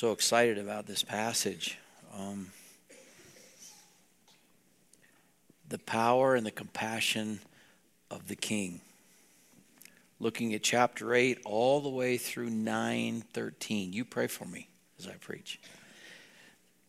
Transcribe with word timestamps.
so 0.00 0.12
excited 0.12 0.56
about 0.56 0.86
this 0.86 1.02
passage. 1.02 1.76
Um, 2.18 2.52
the 5.68 5.78
power 5.78 6.34
and 6.34 6.46
the 6.46 6.50
compassion 6.50 7.40
of 8.10 8.26
the 8.26 8.34
King. 8.34 8.80
Looking 10.18 10.54
at 10.54 10.62
chapter 10.62 11.12
8 11.12 11.40
all 11.44 11.82
the 11.82 11.90
way 11.90 12.16
through 12.16 12.48
9:13. 12.48 13.92
You 13.92 14.06
pray 14.06 14.26
for 14.26 14.46
me 14.46 14.70
as 14.98 15.06
I 15.06 15.16
preach. 15.16 15.60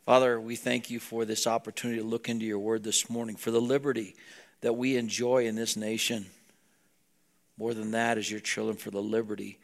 Father, 0.05 0.39
we 0.39 0.55
thank 0.55 0.89
you 0.89 1.01
for 1.01 1.25
this 1.25 1.46
opportunity 1.46 2.00
to 2.00 2.07
look 2.07 2.29
into 2.29 2.46
your 2.46 2.59
word 2.59 2.83
this 2.83 3.09
morning, 3.09 3.36
for 3.36 3.51
the 3.51 3.59
liberty 3.59 4.15
that 4.61 4.78
we 4.78 4.96
enjoy 4.96 5.46
in 5.46 5.55
this 5.55 5.75
nation. 5.75 6.28
More 7.57 7.73
than 7.73 7.91
that, 7.91 8.18
as 8.18 8.32
your 8.32 8.39
children, 8.39 8.78
for 8.78 8.89
the 8.89 9.04
liberty 9.04 9.59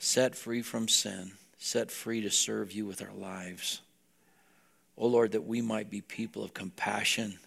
set 0.00 0.34
free 0.34 0.62
from 0.62 0.88
sin, 0.88 1.34
set 1.60 1.90
free 1.90 2.22
to 2.22 2.30
serve 2.30 2.72
you 2.72 2.86
with 2.86 3.02
our 3.02 3.12
lives. 3.12 3.82
Oh 4.96 5.06
Lord, 5.06 5.32
that 5.32 5.46
we 5.46 5.60
might 5.60 5.90
be 5.90 6.00
people 6.00 6.42
of 6.42 6.54
compassion. 6.54 7.38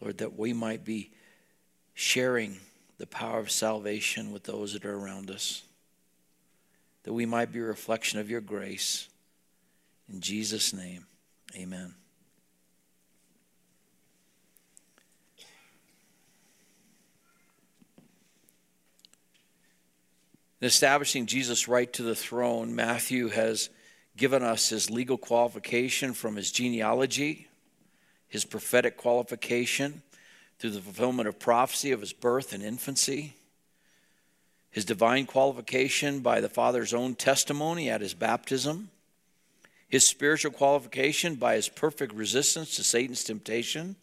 Lord, 0.00 0.18
that 0.18 0.36
we 0.36 0.52
might 0.52 0.84
be 0.84 1.10
sharing 1.94 2.58
the 2.98 3.06
power 3.06 3.38
of 3.38 3.50
salvation 3.50 4.32
with 4.32 4.42
those 4.42 4.72
that 4.72 4.84
are 4.84 4.98
around 4.98 5.30
us. 5.30 5.62
That 7.04 7.12
we 7.12 7.26
might 7.26 7.52
be 7.52 7.60
a 7.60 7.64
reflection 7.64 8.18
of 8.18 8.28
your 8.28 8.40
grace. 8.40 9.08
In 10.12 10.20
Jesus' 10.20 10.72
name, 10.72 11.06
amen. 11.56 11.94
In 20.62 20.66
establishing 20.66 21.26
Jesus' 21.26 21.66
right 21.66 21.92
to 21.92 22.04
the 22.04 22.14
throne, 22.14 22.72
Matthew 22.72 23.30
has 23.30 23.68
given 24.16 24.44
us 24.44 24.68
his 24.68 24.90
legal 24.90 25.18
qualification 25.18 26.12
from 26.12 26.36
his 26.36 26.52
genealogy, 26.52 27.48
his 28.28 28.44
prophetic 28.44 28.96
qualification 28.96 30.02
through 30.60 30.70
the 30.70 30.80
fulfillment 30.80 31.28
of 31.28 31.40
prophecy 31.40 31.90
of 31.90 31.98
his 31.98 32.12
birth 32.12 32.52
and 32.52 32.62
infancy, 32.62 33.34
his 34.70 34.84
divine 34.84 35.26
qualification 35.26 36.20
by 36.20 36.40
the 36.40 36.48
Father's 36.48 36.94
own 36.94 37.16
testimony 37.16 37.90
at 37.90 38.00
his 38.00 38.14
baptism, 38.14 38.88
his 39.88 40.06
spiritual 40.06 40.52
qualification 40.52 41.34
by 41.34 41.56
his 41.56 41.68
perfect 41.68 42.14
resistance 42.14 42.76
to 42.76 42.84
Satan's 42.84 43.24
temptation, 43.24 43.96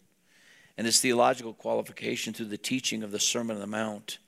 and 0.76 0.86
his 0.86 1.00
theological 1.00 1.54
qualification 1.54 2.34
through 2.34 2.48
the 2.48 2.58
teaching 2.58 3.02
of 3.02 3.12
the 3.12 3.18
Sermon 3.18 3.56
on 3.56 3.62
the 3.62 3.66
Mount. 3.66 4.18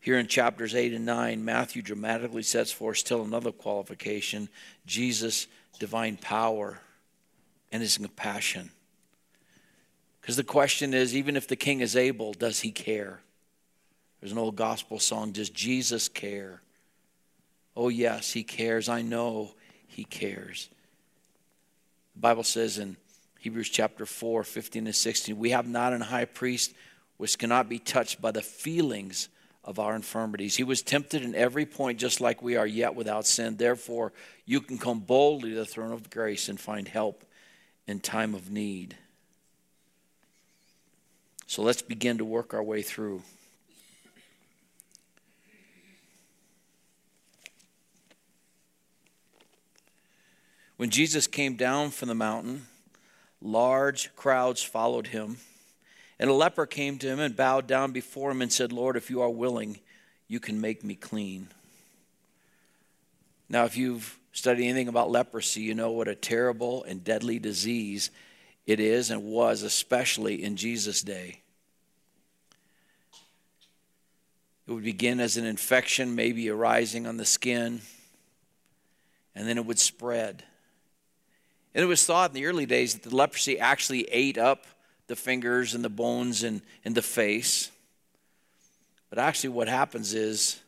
Here 0.00 0.18
in 0.18 0.26
chapters 0.26 0.74
8 0.74 0.92
and 0.92 1.04
9, 1.04 1.44
Matthew 1.44 1.82
dramatically 1.82 2.42
sets 2.42 2.70
forth 2.70 2.98
still 2.98 3.22
another 3.22 3.52
qualification 3.52 4.48
Jesus' 4.86 5.46
divine 5.78 6.16
power 6.16 6.80
and 7.72 7.82
his 7.82 7.98
compassion. 7.98 8.70
Because 10.20 10.36
the 10.36 10.44
question 10.44 10.94
is 10.94 11.16
even 11.16 11.36
if 11.36 11.48
the 11.48 11.56
king 11.56 11.80
is 11.80 11.96
able, 11.96 12.32
does 12.32 12.60
he 12.60 12.70
care? 12.70 13.20
There's 14.20 14.32
an 14.32 14.38
old 14.38 14.56
gospel 14.56 14.98
song, 14.98 15.32
Does 15.32 15.50
Jesus 15.50 16.08
care? 16.08 16.60
Oh, 17.76 17.88
yes, 17.88 18.32
he 18.32 18.42
cares. 18.42 18.88
I 18.88 19.02
know 19.02 19.52
he 19.86 20.04
cares. 20.04 20.68
The 22.14 22.20
Bible 22.20 22.42
says 22.42 22.78
in 22.78 22.96
Hebrews 23.38 23.68
chapter 23.68 24.04
4, 24.04 24.42
15 24.42 24.86
and 24.86 24.94
16, 24.94 25.38
we 25.38 25.50
have 25.50 25.68
not 25.68 25.92
an 25.92 26.00
high 26.00 26.24
priest 26.24 26.74
which 27.16 27.38
cannot 27.38 27.68
be 27.68 27.78
touched 27.78 28.20
by 28.20 28.32
the 28.32 28.42
feelings 28.42 29.28
of 29.68 29.78
our 29.78 29.94
infirmities. 29.94 30.56
He 30.56 30.64
was 30.64 30.80
tempted 30.80 31.20
in 31.20 31.34
every 31.34 31.66
point, 31.66 31.98
just 31.98 32.22
like 32.22 32.40
we 32.40 32.56
are, 32.56 32.66
yet 32.66 32.94
without 32.94 33.26
sin. 33.26 33.58
Therefore, 33.58 34.14
you 34.46 34.62
can 34.62 34.78
come 34.78 35.00
boldly 35.00 35.50
to 35.50 35.56
the 35.56 35.66
throne 35.66 35.92
of 35.92 36.08
grace 36.08 36.48
and 36.48 36.58
find 36.58 36.88
help 36.88 37.22
in 37.86 38.00
time 38.00 38.34
of 38.34 38.50
need. 38.50 38.96
So 41.46 41.60
let's 41.60 41.82
begin 41.82 42.16
to 42.16 42.24
work 42.24 42.54
our 42.54 42.62
way 42.62 42.80
through. 42.80 43.20
When 50.78 50.88
Jesus 50.88 51.26
came 51.26 51.56
down 51.56 51.90
from 51.90 52.08
the 52.08 52.14
mountain, 52.14 52.68
large 53.42 54.16
crowds 54.16 54.62
followed 54.62 55.08
him. 55.08 55.36
And 56.20 56.28
a 56.28 56.34
leper 56.34 56.66
came 56.66 56.98
to 56.98 57.06
him 57.06 57.20
and 57.20 57.36
bowed 57.36 57.66
down 57.66 57.92
before 57.92 58.30
him 58.30 58.42
and 58.42 58.52
said, 58.52 58.72
Lord, 58.72 58.96
if 58.96 59.10
you 59.10 59.22
are 59.22 59.30
willing, 59.30 59.78
you 60.26 60.40
can 60.40 60.60
make 60.60 60.82
me 60.82 60.94
clean. 60.94 61.48
Now, 63.48 63.64
if 63.64 63.76
you've 63.76 64.18
studied 64.32 64.64
anything 64.64 64.88
about 64.88 65.10
leprosy, 65.10 65.62
you 65.62 65.74
know 65.74 65.90
what 65.92 66.08
a 66.08 66.14
terrible 66.14 66.84
and 66.84 67.04
deadly 67.04 67.38
disease 67.38 68.10
it 68.66 68.80
is 68.80 69.10
and 69.10 69.24
was, 69.24 69.62
especially 69.62 70.42
in 70.42 70.56
Jesus' 70.56 71.02
day. 71.02 71.40
It 74.66 74.72
would 74.72 74.84
begin 74.84 75.18
as 75.18 75.38
an 75.38 75.46
infection, 75.46 76.14
maybe 76.14 76.50
arising 76.50 77.06
on 77.06 77.16
the 77.16 77.24
skin, 77.24 77.80
and 79.34 79.48
then 79.48 79.56
it 79.56 79.64
would 79.64 79.78
spread. 79.78 80.42
And 81.74 81.82
it 81.82 81.86
was 81.86 82.04
thought 82.04 82.30
in 82.30 82.34
the 82.34 82.44
early 82.44 82.66
days 82.66 82.92
that 82.92 83.08
the 83.08 83.16
leprosy 83.16 83.58
actually 83.58 84.02
ate 84.10 84.36
up 84.36 84.66
the 85.08 85.16
fingers 85.16 85.74
and 85.74 85.84
the 85.84 85.88
bones 85.88 86.44
and, 86.44 86.62
and 86.84 86.94
the 86.94 87.02
face. 87.02 87.70
But 89.10 89.18
actually, 89.18 89.50
what 89.50 89.68
happens 89.68 90.14
is 90.14 90.60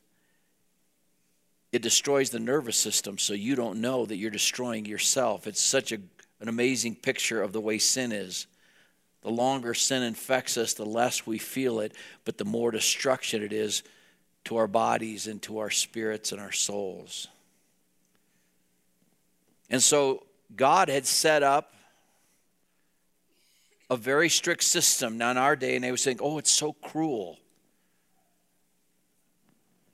it 1.72 1.82
destroys 1.82 2.30
the 2.30 2.40
nervous 2.40 2.76
system, 2.76 3.18
so 3.18 3.32
you 3.32 3.54
don't 3.54 3.80
know 3.80 4.04
that 4.06 4.16
you're 4.16 4.30
destroying 4.30 4.86
yourself. 4.86 5.46
It's 5.46 5.60
such 5.60 5.92
a, 5.92 5.98
an 6.40 6.48
amazing 6.48 6.96
picture 6.96 7.42
of 7.42 7.52
the 7.52 7.60
way 7.60 7.78
sin 7.78 8.12
is. 8.12 8.46
The 9.22 9.30
longer 9.30 9.74
sin 9.74 10.02
infects 10.02 10.56
us, 10.56 10.72
the 10.72 10.86
less 10.86 11.26
we 11.26 11.38
feel 11.38 11.80
it, 11.80 11.92
but 12.24 12.38
the 12.38 12.44
more 12.44 12.70
destruction 12.70 13.42
it 13.42 13.52
is 13.52 13.82
to 14.44 14.56
our 14.56 14.66
bodies 14.66 15.26
and 15.26 15.40
to 15.42 15.58
our 15.58 15.70
spirits 15.70 16.32
and 16.32 16.40
our 16.40 16.52
souls. 16.52 17.28
And 19.68 19.82
so 19.82 20.24
God 20.56 20.88
had 20.88 21.06
set 21.06 21.42
up 21.42 21.74
a 23.90 23.96
very 23.96 24.28
strict 24.28 24.62
system 24.62 25.18
now 25.18 25.32
in 25.32 25.36
our 25.36 25.56
day, 25.56 25.74
and 25.74 25.82
they 25.82 25.90
were 25.90 25.96
saying, 25.96 26.20
oh, 26.22 26.38
it's 26.38 26.52
so 26.52 26.72
cruel. 26.72 27.38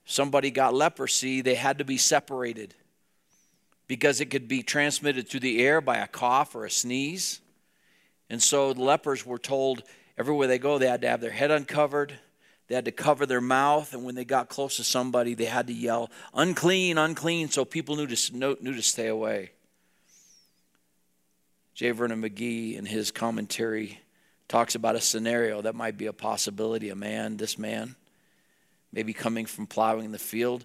Somebody 0.04 0.50
got 0.50 0.74
leprosy, 0.74 1.40
they 1.40 1.54
had 1.54 1.78
to 1.78 1.84
be 1.84 1.96
separated 1.96 2.74
because 3.88 4.20
it 4.20 4.26
could 4.26 4.48
be 4.48 4.62
transmitted 4.62 5.28
through 5.28 5.40
the 5.40 5.64
air 5.64 5.80
by 5.80 5.96
a 5.96 6.06
cough 6.06 6.54
or 6.54 6.66
a 6.66 6.70
sneeze. 6.70 7.40
And 8.28 8.42
so 8.42 8.72
the 8.74 8.82
lepers 8.82 9.24
were 9.24 9.38
told 9.38 9.82
everywhere 10.18 10.46
they 10.46 10.58
go, 10.58 10.78
they 10.78 10.88
had 10.88 11.00
to 11.00 11.08
have 11.08 11.20
their 11.20 11.30
head 11.30 11.50
uncovered, 11.50 12.18
they 12.68 12.74
had 12.74 12.84
to 12.84 12.92
cover 12.92 13.24
their 13.24 13.40
mouth, 13.40 13.94
and 13.94 14.04
when 14.04 14.14
they 14.14 14.24
got 14.24 14.48
close 14.48 14.76
to 14.76 14.84
somebody, 14.84 15.34
they 15.34 15.44
had 15.44 15.68
to 15.68 15.72
yell, 15.72 16.10
unclean, 16.34 16.98
unclean, 16.98 17.48
so 17.48 17.64
people 17.64 17.96
knew 17.96 18.06
to, 18.08 18.32
knew 18.32 18.74
to 18.74 18.82
stay 18.82 19.06
away. 19.06 19.52
J. 21.76 21.90
Vernon 21.90 22.22
McGee, 22.22 22.78
in 22.78 22.86
his 22.86 23.10
commentary, 23.10 24.00
talks 24.48 24.74
about 24.74 24.96
a 24.96 25.00
scenario 25.00 25.60
that 25.60 25.74
might 25.74 25.98
be 25.98 26.06
a 26.06 26.12
possibility. 26.14 26.88
A 26.88 26.96
man, 26.96 27.36
this 27.36 27.58
man, 27.58 27.96
maybe 28.94 29.12
coming 29.12 29.44
from 29.44 29.66
plowing 29.66 30.10
the 30.10 30.18
field, 30.18 30.64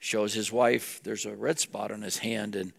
shows 0.00 0.34
his 0.34 0.52
wife 0.52 1.00
there's 1.02 1.24
a 1.24 1.34
red 1.34 1.58
spot 1.58 1.90
on 1.90 2.02
his 2.02 2.18
hand, 2.18 2.56
and 2.56 2.74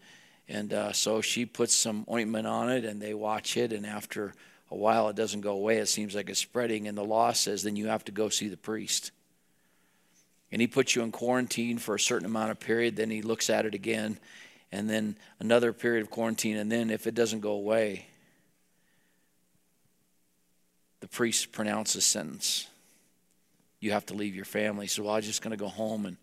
and 0.48 0.72
uh, 0.72 0.92
so 0.92 1.20
she 1.20 1.44
puts 1.44 1.74
some 1.74 2.06
ointment 2.08 2.46
on 2.46 2.70
it, 2.70 2.84
and 2.84 3.02
they 3.02 3.14
watch 3.14 3.56
it, 3.56 3.72
and 3.72 3.84
after 3.84 4.32
a 4.70 4.76
while 4.76 5.08
it 5.08 5.16
doesn't 5.16 5.40
go 5.40 5.54
away. 5.54 5.78
It 5.78 5.88
seems 5.88 6.14
like 6.14 6.30
it's 6.30 6.38
spreading, 6.38 6.86
and 6.86 6.96
the 6.96 7.02
law 7.02 7.32
says 7.32 7.64
then 7.64 7.74
you 7.74 7.88
have 7.88 8.04
to 8.04 8.12
go 8.12 8.28
see 8.28 8.46
the 8.46 8.56
priest. 8.56 9.10
And 10.52 10.60
he 10.60 10.68
puts 10.68 10.94
you 10.94 11.02
in 11.02 11.10
quarantine 11.10 11.78
for 11.78 11.96
a 11.96 12.00
certain 12.00 12.26
amount 12.26 12.52
of 12.52 12.60
period. 12.60 12.94
Then 12.94 13.10
he 13.10 13.22
looks 13.22 13.50
at 13.50 13.66
it 13.66 13.74
again, 13.74 14.20
and 14.72 14.88
then 14.88 15.16
another 15.38 15.72
period 15.72 16.02
of 16.02 16.10
quarantine, 16.10 16.56
and 16.56 16.72
then 16.72 16.90
if 16.90 17.06
it 17.06 17.14
doesn't 17.14 17.40
go 17.40 17.52
away, 17.52 18.06
the 21.00 21.08
priest 21.08 21.52
pronounces 21.52 22.04
sentence. 22.04 22.66
You 23.80 23.90
have 23.92 24.06
to 24.06 24.14
leave 24.14 24.34
your 24.34 24.44
family. 24.44 24.86
So 24.86 25.02
well, 25.02 25.14
I'm 25.14 25.22
just 25.22 25.42
going 25.42 25.50
to 25.50 25.56
go 25.56 25.68
home 25.68 26.06
and 26.06 26.16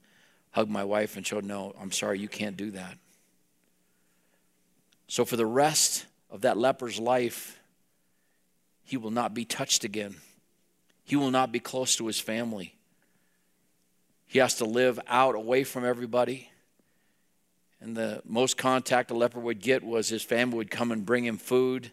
hug 0.52 0.70
my 0.70 0.84
wife 0.84 1.16
and 1.16 1.28
show, 1.28 1.42
no, 1.42 1.76
I'm 1.80 1.92
sorry, 1.92 2.20
you 2.20 2.28
can't 2.28 2.58
do 2.58 2.72
that. 2.72 2.98
So 5.08 5.26
for 5.26 5.36
the 5.36 5.46
rest 5.46 6.06
of 6.32 6.42
that 6.42 6.58
leper's 6.58 7.00
life, 7.00 7.60
he 8.84 8.98
will 8.98 9.12
not 9.12 9.34
be 9.34 9.46
touched 9.46 9.84
again. 9.84 10.16
He 11.04 11.16
will 11.16 11.32
not 11.32 11.52
be 11.52 11.60
close 11.60 11.96
to 11.98 12.08
his 12.08 12.20
family. 12.20 12.76
He 14.26 14.40
has 14.40 14.56
to 14.56 14.66
live 14.66 15.00
out 15.08 15.36
away 15.36 15.64
from 15.64 15.86
everybody. 15.86 16.50
And 17.82 17.96
the 17.96 18.22
most 18.26 18.58
contact 18.58 19.12
a 19.12 19.14
leper 19.14 19.40
would 19.40 19.62
get 19.62 19.84
was 19.84 20.10
his 20.10 20.24
family 20.24 20.58
would 20.58 20.72
come 20.72 20.92
and 20.92 21.06
bring 21.06 21.26
him 21.26 21.38
food, 21.38 21.92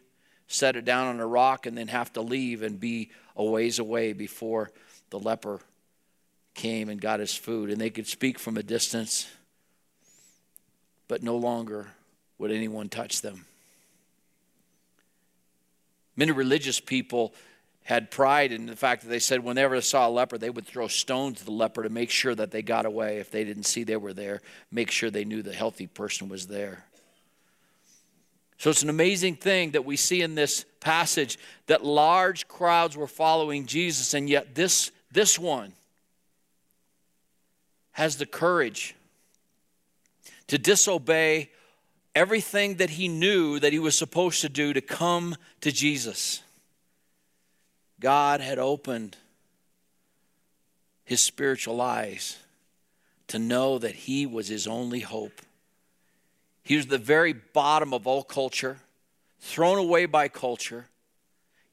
set 0.48 0.76
it 0.76 0.84
down 0.84 1.06
on 1.08 1.20
a 1.20 1.26
rock, 1.26 1.66
and 1.66 1.78
then 1.78 1.88
have 1.88 2.12
to 2.14 2.20
leave 2.20 2.62
and 2.62 2.80
be 2.80 3.10
a 3.36 3.44
ways 3.44 3.78
away 3.78 4.12
before 4.12 4.70
the 5.10 5.18
leper 5.18 5.60
came 6.54 6.88
and 6.88 7.00
got 7.00 7.20
his 7.20 7.34
food. 7.34 7.70
And 7.70 7.80
they 7.80 7.90
could 7.90 8.06
speak 8.06 8.38
from 8.38 8.56
a 8.56 8.62
distance. 8.62 9.28
but 11.08 11.22
no 11.22 11.36
longer 11.36 11.88
would 12.38 12.50
anyone 12.50 12.88
touch 12.88 13.22
them. 13.22 13.44
Many 16.16 16.32
religious 16.32 16.80
people 16.80 17.34
had 17.86 18.10
pride 18.10 18.50
in 18.50 18.66
the 18.66 18.74
fact 18.74 19.02
that 19.02 19.08
they 19.08 19.20
said 19.20 19.44
whenever 19.44 19.76
they 19.76 19.80
saw 19.80 20.08
a 20.08 20.10
leper, 20.10 20.36
they 20.36 20.50
would 20.50 20.66
throw 20.66 20.88
stones 20.88 21.40
at 21.40 21.46
the 21.46 21.52
leper 21.52 21.84
to 21.84 21.88
make 21.88 22.10
sure 22.10 22.34
that 22.34 22.50
they 22.50 22.60
got 22.60 22.84
away. 22.84 23.18
If 23.18 23.30
they 23.30 23.44
didn't 23.44 23.62
see 23.62 23.84
they 23.84 23.96
were 23.96 24.12
there, 24.12 24.42
make 24.72 24.90
sure 24.90 25.08
they 25.08 25.24
knew 25.24 25.40
the 25.40 25.54
healthy 25.54 25.86
person 25.86 26.28
was 26.28 26.48
there. 26.48 26.84
So 28.58 28.70
it's 28.70 28.82
an 28.82 28.90
amazing 28.90 29.36
thing 29.36 29.70
that 29.70 29.84
we 29.84 29.96
see 29.96 30.20
in 30.20 30.34
this 30.34 30.64
passage 30.80 31.38
that 31.68 31.84
large 31.84 32.48
crowds 32.48 32.96
were 32.96 33.06
following 33.06 33.66
Jesus, 33.66 34.14
and 34.14 34.28
yet 34.28 34.56
this, 34.56 34.90
this 35.12 35.38
one 35.38 35.72
has 37.92 38.16
the 38.16 38.26
courage 38.26 38.96
to 40.48 40.58
disobey 40.58 41.50
everything 42.16 42.78
that 42.78 42.90
he 42.90 43.06
knew 43.06 43.60
that 43.60 43.72
he 43.72 43.78
was 43.78 43.96
supposed 43.96 44.40
to 44.40 44.48
do 44.48 44.72
to 44.72 44.80
come 44.80 45.36
to 45.60 45.70
Jesus. 45.70 46.42
God 48.00 48.40
had 48.40 48.58
opened 48.58 49.16
his 51.04 51.20
spiritual 51.20 51.80
eyes 51.80 52.38
to 53.28 53.38
know 53.38 53.78
that 53.78 53.94
he 53.94 54.26
was 54.26 54.48
his 54.48 54.66
only 54.66 55.00
hope. 55.00 55.40
He 56.62 56.76
was 56.76 56.86
the 56.86 56.98
very 56.98 57.32
bottom 57.32 57.94
of 57.94 58.06
all 58.06 58.22
culture, 58.22 58.78
thrown 59.40 59.78
away 59.78 60.06
by 60.06 60.28
culture, 60.28 60.86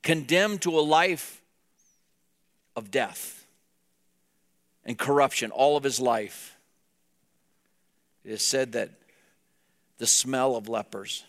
condemned 0.01 0.61
to 0.61 0.77
a 0.77 0.81
life 0.81 1.41
of 2.75 2.91
death 2.91 3.45
and 4.85 4.97
corruption 4.97 5.51
all 5.51 5.77
of 5.77 5.83
his 5.83 5.99
life. 5.99 6.57
It 8.23 8.31
is 8.31 8.41
said 8.41 8.73
that 8.73 8.91
the 9.97 10.07
smell 10.07 10.55
of 10.55 10.69
lepers 10.69 11.23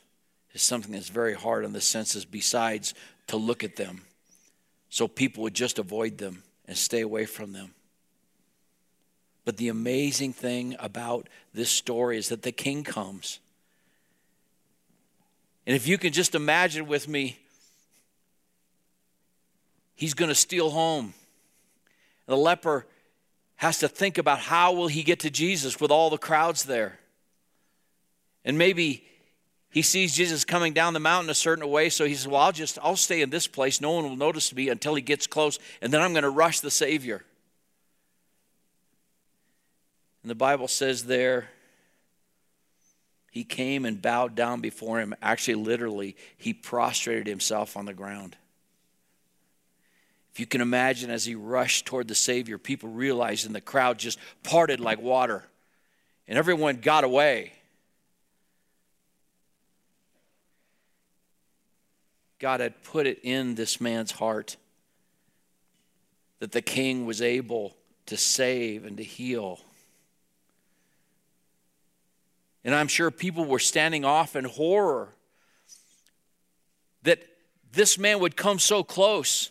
is 0.53 0.63
something 0.63 0.93
that's 0.93 1.09
very 1.09 1.35
hard 1.35 1.65
on 1.65 1.73
the 1.73 1.81
senses, 1.81 2.25
besides 2.25 2.95
to 3.29 3.37
look 3.37 3.65
at 3.65 3.77
them. 3.77 4.03
So 4.95 5.09
people 5.09 5.43
would 5.43 5.55
just 5.55 5.81
avoid 5.81 6.19
them 6.19 6.45
and 6.69 6.77
stay 6.77 7.01
away 7.01 7.25
from 7.25 7.53
them. 7.53 7.75
But 9.45 9.57
the 9.57 9.69
amazing 9.69 10.33
thing 10.33 10.77
about 10.79 11.29
this 11.53 11.69
story 11.69 12.17
is 12.17 12.29
that 12.29 12.43
the 12.43 12.53
king 12.53 12.85
comes 12.85 13.41
and 15.67 15.75
if 15.75 15.87
you 15.87 15.99
can 15.99 16.13
just 16.13 16.35
imagine 16.35 16.87
with 16.87 17.09
me, 17.09 17.39
he's 19.95 20.15
going 20.15 20.29
to 20.29 20.35
steal 20.35 20.71
home. 20.71 21.15
The 22.27 22.37
leper 22.37 22.87
has 23.57 23.79
to 23.79 23.89
think 23.89 24.19
about 24.19 24.41
how 24.41 24.73
will 24.73 24.89
he 24.89 25.03
get 25.03 25.21
to 25.21 25.31
Jesus 25.31 25.81
with 25.81 25.91
all 25.91 26.11
the 26.11 26.19
crowds 26.19 26.65
there. 26.65 26.99
And 28.45 28.59
maybe 28.59 29.07
he 29.75 29.83
sees 29.83 30.15
Jesus 30.15 30.45
coming 30.45 30.73
down 30.73 30.95
the 30.95 31.01
mountain 31.01 31.29
a 31.29 31.35
certain 31.35 31.69
way, 31.69 31.89
so 31.89 32.05
he 32.05 32.15
says, 32.15 32.29
Well, 32.29 32.41
I'll 32.41 32.53
just 32.53 32.79
I'll 32.81 32.95
stay 32.95 33.23
in 33.23 33.31
this 33.31 33.49
place. 33.49 33.81
No 33.81 33.91
one 33.91 34.05
will 34.05 34.15
notice 34.15 34.55
me 34.55 34.69
until 34.69 34.95
he 34.95 35.03
gets 35.03 35.27
close, 35.27 35.59
and 35.83 35.93
then 35.93 36.01
I'm 36.01 36.13
going 36.13 36.23
to 36.23 36.31
rush 36.31 36.61
the 36.61 36.71
Savior. 36.71 37.25
And 40.23 40.31
the 40.31 40.37
Bible 40.37 40.69
says 40.69 41.07
there 41.07 41.49
he 43.33 43.43
came 43.43 43.85
and 43.85 44.01
bowed 44.01 44.37
down 44.37 44.61
before 44.61 45.01
him. 45.01 45.13
Actually, 45.21 45.57
literally, 45.57 46.15
he 46.37 46.55
prostrated 46.55 47.27
himself 47.27 47.77
on 47.77 47.85
the 47.85 47.93
ground. 47.93 48.37
If 50.33 50.39
you 50.39 50.47
can 50.47 50.61
imagine 50.61 51.11
as 51.11 51.25
he 51.25 51.35
rushed 51.35 51.85
toward 51.85 52.07
the 52.07 52.15
Savior, 52.15 52.59
people 52.59 52.91
realized 52.91 53.45
and 53.45 53.57
the 53.57 53.61
crowd 53.61 53.99
just 53.99 54.21
parted 54.45 54.79
like 54.79 55.03
water. 55.03 55.45
And 56.29 56.39
everyone 56.39 56.77
got 56.77 57.03
away. 57.03 57.55
God 62.45 62.61
had 62.61 62.83
put 62.85 63.07
it 63.07 63.21
in 63.23 63.55
this 63.55 63.81
man's 63.81 64.11
heart 64.11 64.59
that 66.41 66.53
the 66.53 66.61
king 66.61 67.07
was 67.07 67.23
able 67.23 67.75
to 68.05 68.19
save 68.19 68.85
and 68.85 68.99
to 68.99 69.03
heal. 69.03 69.61
And 72.63 72.75
I'm 72.75 72.87
sure 72.87 73.11
people 73.11 73.47
were 73.47 73.59
standing 73.59 74.05
off 74.05 74.37
in 74.37 74.45
horror 74.45 75.15
that 77.05 77.27
this 77.73 77.97
man 77.97 78.21
would 78.21 78.37
come 78.37 78.59
so 78.59 78.85
close 78.85 79.51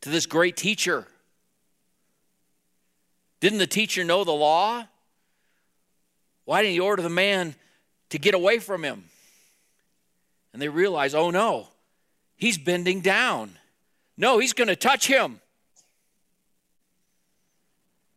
to 0.00 0.08
this 0.08 0.24
great 0.24 0.56
teacher. 0.56 1.06
Didn't 3.40 3.58
the 3.58 3.66
teacher 3.66 4.02
know 4.02 4.24
the 4.24 4.32
law? 4.32 4.86
Why 6.46 6.62
didn't 6.62 6.72
he 6.72 6.80
order 6.80 7.02
the 7.02 7.10
man 7.10 7.54
to 8.08 8.18
get 8.18 8.32
away 8.32 8.60
from 8.60 8.82
him? 8.82 9.09
And 10.52 10.60
they 10.60 10.68
realize, 10.68 11.14
oh 11.14 11.30
no, 11.30 11.68
he's 12.36 12.58
bending 12.58 13.00
down. 13.00 13.58
No, 14.16 14.38
he's 14.38 14.52
going 14.52 14.68
to 14.68 14.76
touch 14.76 15.06
him. 15.06 15.40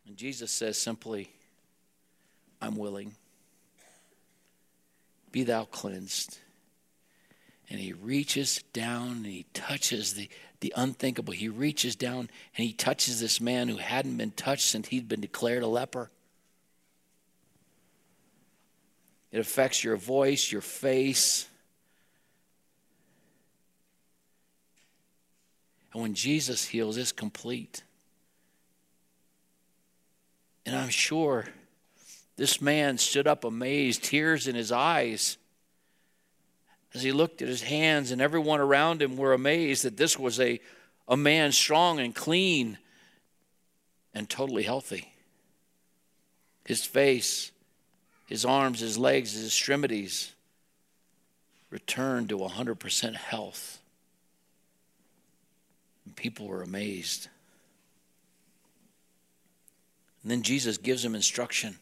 And 0.06 0.16
Jesus 0.16 0.50
says 0.52 0.78
simply, 0.78 1.30
I'm 2.60 2.76
willing. 2.76 3.14
Be 5.32 5.44
thou 5.44 5.64
cleansed. 5.64 6.38
And 7.70 7.80
he 7.80 7.92
reaches 7.92 8.62
down 8.72 9.08
and 9.08 9.26
he 9.26 9.46
touches 9.54 10.14
the, 10.14 10.28
the 10.60 10.72
unthinkable. 10.76 11.32
He 11.32 11.48
reaches 11.48 11.96
down 11.96 12.30
and 12.56 12.66
he 12.66 12.72
touches 12.72 13.20
this 13.20 13.40
man 13.40 13.68
who 13.68 13.78
hadn't 13.78 14.16
been 14.16 14.30
touched 14.30 14.66
since 14.66 14.88
he'd 14.88 15.08
been 15.08 15.20
declared 15.20 15.62
a 15.62 15.66
leper. 15.66 16.10
It 19.32 19.40
affects 19.40 19.82
your 19.82 19.96
voice, 19.96 20.52
your 20.52 20.60
face. 20.60 21.48
And 25.94 26.02
when 26.02 26.14
Jesus 26.14 26.66
heals, 26.66 26.96
it's 26.96 27.12
complete. 27.12 27.84
And 30.66 30.74
I'm 30.74 30.88
sure 30.88 31.46
this 32.36 32.60
man 32.60 32.98
stood 32.98 33.28
up 33.28 33.44
amazed, 33.44 34.02
tears 34.02 34.48
in 34.48 34.56
his 34.56 34.72
eyes. 34.72 35.38
As 36.94 37.02
he 37.02 37.12
looked 37.12 37.42
at 37.42 37.48
his 37.48 37.62
hands, 37.62 38.10
and 38.10 38.20
everyone 38.20 38.60
around 38.60 39.00
him 39.00 39.16
were 39.16 39.32
amazed 39.32 39.84
that 39.84 39.96
this 39.96 40.18
was 40.18 40.40
a, 40.40 40.60
a 41.06 41.16
man 41.16 41.52
strong 41.52 42.00
and 42.00 42.14
clean 42.14 42.78
and 44.12 44.28
totally 44.28 44.64
healthy. 44.64 45.12
His 46.64 46.84
face, 46.84 47.52
his 48.26 48.44
arms, 48.44 48.80
his 48.80 48.98
legs, 48.98 49.32
his 49.32 49.46
extremities 49.46 50.32
returned 51.70 52.30
to 52.30 52.38
100% 52.38 53.14
health. 53.14 53.80
People 56.16 56.46
were 56.46 56.62
amazed. 56.62 57.28
And 60.22 60.30
then 60.30 60.42
Jesus 60.42 60.78
gives 60.78 61.04
him 61.04 61.14
instruction. 61.14 61.76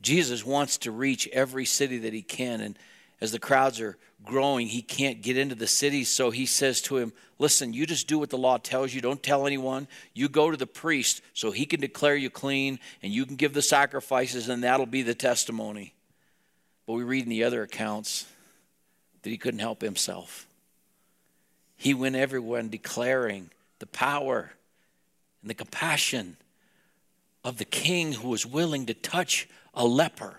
Jesus 0.00 0.44
wants 0.44 0.78
to 0.78 0.90
reach 0.90 1.28
every 1.28 1.64
city 1.64 1.98
that 1.98 2.12
he 2.12 2.22
can. 2.22 2.60
And 2.60 2.78
as 3.20 3.32
the 3.32 3.38
crowds 3.38 3.80
are 3.80 3.96
growing, 4.24 4.66
he 4.66 4.82
can't 4.82 5.22
get 5.22 5.36
into 5.36 5.54
the 5.54 5.66
cities. 5.66 6.08
So 6.08 6.30
he 6.30 6.46
says 6.46 6.80
to 6.82 6.98
him, 6.98 7.12
Listen, 7.38 7.72
you 7.72 7.86
just 7.86 8.06
do 8.06 8.18
what 8.18 8.30
the 8.30 8.38
law 8.38 8.58
tells 8.58 8.94
you. 8.94 9.00
Don't 9.00 9.22
tell 9.22 9.46
anyone. 9.46 9.88
You 10.14 10.28
go 10.28 10.50
to 10.50 10.56
the 10.56 10.66
priest 10.66 11.22
so 11.34 11.50
he 11.50 11.66
can 11.66 11.80
declare 11.80 12.14
you 12.14 12.30
clean 12.30 12.78
and 13.02 13.12
you 13.12 13.26
can 13.26 13.34
give 13.34 13.52
the 13.52 13.62
sacrifices, 13.62 14.48
and 14.48 14.62
that'll 14.62 14.86
be 14.86 15.02
the 15.02 15.14
testimony. 15.14 15.94
But 16.86 16.94
we 16.94 17.02
read 17.02 17.24
in 17.24 17.30
the 17.30 17.42
other 17.42 17.62
accounts 17.62 18.26
that 19.22 19.30
he 19.30 19.38
couldn't 19.38 19.60
help 19.60 19.82
himself. 19.82 20.46
He 21.82 21.94
went 21.94 22.14
everywhere 22.14 22.62
declaring 22.62 23.50
the 23.80 23.86
power 23.86 24.52
and 25.40 25.50
the 25.50 25.54
compassion 25.54 26.36
of 27.42 27.56
the 27.58 27.64
king 27.64 28.12
who 28.12 28.28
was 28.28 28.46
willing 28.46 28.86
to 28.86 28.94
touch 28.94 29.48
a 29.74 29.84
leper. 29.84 30.36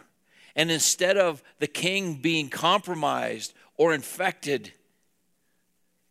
And 0.55 0.71
instead 0.71 1.17
of 1.17 1.43
the 1.59 1.67
king 1.67 2.15
being 2.15 2.47
compromised 2.47 3.53
or 3.75 3.93
infected, 3.93 4.71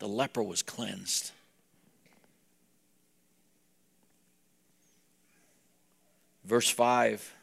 the 0.00 0.06
leper 0.06 0.42
was 0.42 0.62
cleansed. 0.62 1.30
Verse 6.44 6.68
5 6.68 7.34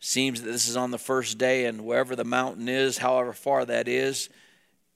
seems 0.00 0.42
that 0.42 0.50
this 0.50 0.66
is 0.66 0.76
on 0.76 0.90
the 0.90 0.98
first 0.98 1.38
day, 1.38 1.66
and 1.66 1.84
wherever 1.84 2.16
the 2.16 2.24
mountain 2.24 2.68
is, 2.68 2.98
however 2.98 3.32
far 3.32 3.64
that 3.64 3.86
is, 3.86 4.28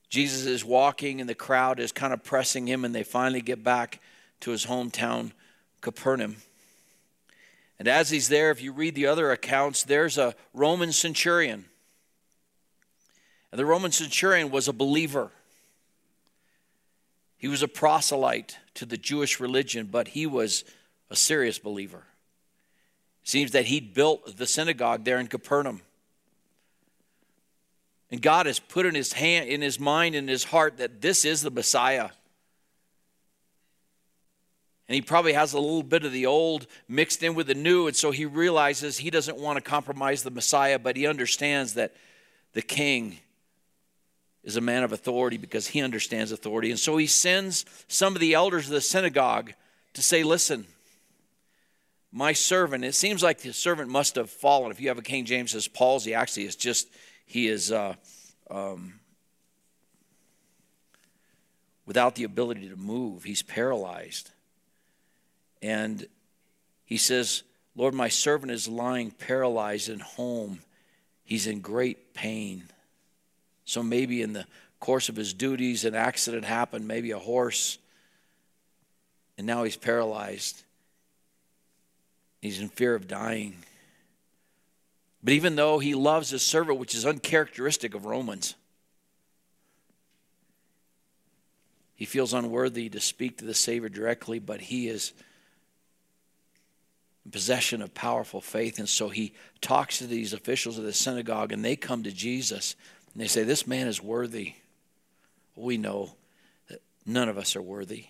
Jesus 0.09 0.47
is 0.47 0.65
walking, 0.65 1.21
and 1.21 1.29
the 1.29 1.35
crowd 1.35 1.81
is 1.81 1.93
kind 1.93 2.13
of 2.13 2.25
pressing 2.25 2.67
him, 2.67 2.85
and 2.85 2.95
they 2.95 3.03
finally 3.03 3.43
get 3.43 3.63
back 3.63 4.01
to 4.41 4.51
his 4.51 4.67
hometown, 4.67 5.33
Capernaum. 5.81 6.37
And 7.79 7.87
as 7.87 8.11
he's 8.11 8.29
there, 8.29 8.51
if 8.51 8.63
you 8.63 8.73
read 8.73 8.95
the 8.95 9.07
other 9.07 9.31
accounts, 9.31 9.85
there's 9.85 10.19
a 10.19 10.35
Roman 10.53 10.93
centurion. 10.93 11.67
And 13.53 13.59
the 13.59 13.67
Roman 13.67 13.93
centurion 13.93 14.51
was 14.51 14.67
a 14.67 14.73
believer. 14.73 15.31
He 17.37 17.49
was 17.49 17.63
a 17.63 17.69
proselyte 17.69 18.59
to 18.75 18.85
the 18.85 18.97
Jewish 18.97 19.39
religion, 19.39 19.89
but 19.91 20.09
he 20.09 20.27
was 20.27 20.65
a 21.11 21.17
serious 21.17 21.59
believer. 21.59 22.05
Seems 23.23 23.53
that 23.53 23.67
he'd 23.67 23.95
built 23.95 24.39
the 24.39 24.47
synagogue 24.47 25.05
there 25.05 25.19
in 25.19 25.29
Capernaum. 25.29 25.83
And 28.11 28.23
God 28.23 28.47
has 28.47 28.59
put 28.59 28.87
in 28.87 28.95
his 28.95 29.13
hand, 29.13 29.49
in 29.49 29.61
his 29.61 29.79
mind, 29.79 30.15
in 30.15 30.29
his 30.29 30.45
heart 30.45 30.79
that 30.79 31.01
this 31.01 31.25
is 31.25 31.43
the 31.43 31.51
Messiah. 31.51 32.09
And 34.89 34.95
he 34.95 35.03
probably 35.03 35.35
has 35.35 35.53
a 35.53 35.61
little 35.61 35.83
bit 35.83 36.05
of 36.05 36.13
the 36.13 36.25
old 36.25 36.67
mixed 36.89 37.23
in 37.23 37.35
with 37.35 37.47
the 37.47 37.55
new. 37.55 37.87
And 37.87 37.95
so 37.95 38.11
he 38.11 38.25
realizes 38.25 38.97
he 38.97 39.11
doesn't 39.11 39.37
want 39.37 39.57
to 39.57 39.61
compromise 39.61 40.23
the 40.23 40.31
Messiah, 40.31 40.79
but 40.79 40.97
he 40.97 41.07
understands 41.07 41.75
that 41.75 41.95
the 42.55 42.63
king 42.63 43.19
is 44.43 44.57
a 44.57 44.63
man 44.63 44.83
of 44.83 44.93
authority 44.93 45.37
because 45.37 45.67
he 45.67 45.83
understands 45.83 46.33
authority. 46.33 46.71
And 46.71 46.81
so 46.81 46.97
he 46.97 47.07
sends 47.07 47.67
some 47.87 48.15
of 48.15 48.21
the 48.21 48.33
elders 48.33 48.65
of 48.65 48.73
the 48.73 48.81
synagogue 48.81 49.53
to 49.93 50.01
say, 50.01 50.23
Listen, 50.23 50.67
my 52.11 52.33
servant, 52.33 52.85
it 52.85 52.95
seems 52.95 53.23
like 53.23 53.41
the 53.41 53.53
servant 53.53 53.91
must 53.91 54.15
have 54.15 54.31
fallen. 54.31 54.71
If 54.71 54.81
you 54.81 54.89
have 54.89 54.97
a 54.97 55.03
King 55.03 55.27
James 55.27 55.51
says 55.51 55.69
palsy, 55.69 56.15
actually, 56.15 56.45
it's 56.45 56.57
just 56.57 56.89
he 57.29 57.47
is 57.49 57.71
uh, 57.71 57.95
um, 58.51 58.95
without 61.87 62.15
the 62.15 62.25
ability 62.25 62.71
to 62.71 62.77
move, 62.77 63.25
he's 63.25 63.43
paralyzed. 63.43 64.31
And 65.61 66.07
he 66.87 66.97
says, 66.97 67.43
Lord, 67.77 67.93
my 67.93 68.09
servant 68.09 68.51
is 68.51 68.67
lying 68.67 69.11
paralyzed 69.11 69.91
in 69.91 70.01
home. 70.01 70.61
He's 71.23 71.47
in 71.47 71.61
great 71.61 72.15
pain. 72.15 72.65
So 73.67 73.83
maybe 73.83 74.23
in 74.23 74.33
the 74.33 74.47
course 74.81 75.11
of 75.11 75.17
his 75.17 75.35
duties, 75.35 75.85
an 75.85 75.95
accident 75.95 76.47
happened, 76.47 76.89
maybe 76.89 77.11
a 77.11 77.19
horse, 77.19 77.77
and 79.37 79.47
now 79.47 79.65
he's 79.65 79.77
paralyzed. 79.77 80.63
He's 82.41 82.59
in 82.59 82.71
fear 82.71 82.95
of 82.95 83.07
dying. 83.07 83.57
But 85.23 85.35
even 85.35 85.57
though 85.57 85.79
he 85.79 85.95
loves 85.95 86.31
his 86.31 86.43
servant, 86.43 86.79
which 86.79 86.95
is 86.95 87.05
uncharacteristic 87.05 87.95
of 87.95 88.05
Romans, 88.05 88.55
he 91.95 92.05
feels 92.05 92.33
unworthy 92.33 92.89
to 92.91 93.01
speak 93.01 93.39
to 93.39 93.45
the 93.45 93.55
Savior 93.55 93.89
directly, 93.89 94.39
but 94.39 94.61
he 94.61 94.89
is 94.89 95.13
in 97.25 97.33
possession 97.33 97.83
of 97.83 97.93
powerful 97.93 98.41
faith. 98.41 98.79
And 98.79 98.89
so 98.89 99.09
he 99.09 99.35
talks 99.61 99.99
to 99.99 100.07
these 100.07 100.33
officials 100.33 100.79
of 100.79 100.85
the 100.85 100.93
synagogue, 100.93 101.51
and 101.53 101.65
they 101.65 101.75
come 101.75 102.05
to 102.05 102.13
Jesus 102.13 102.77
and 103.13 103.21
they 103.21 103.27
say, 103.27 103.43
This 103.43 103.67
man 103.67 103.89
is 103.89 104.01
worthy. 104.01 104.55
We 105.57 105.77
know 105.77 106.15
that 106.69 106.81
none 107.05 107.29
of 107.29 107.37
us 107.37 107.57
are 107.57 107.63
worthy. 107.63 108.07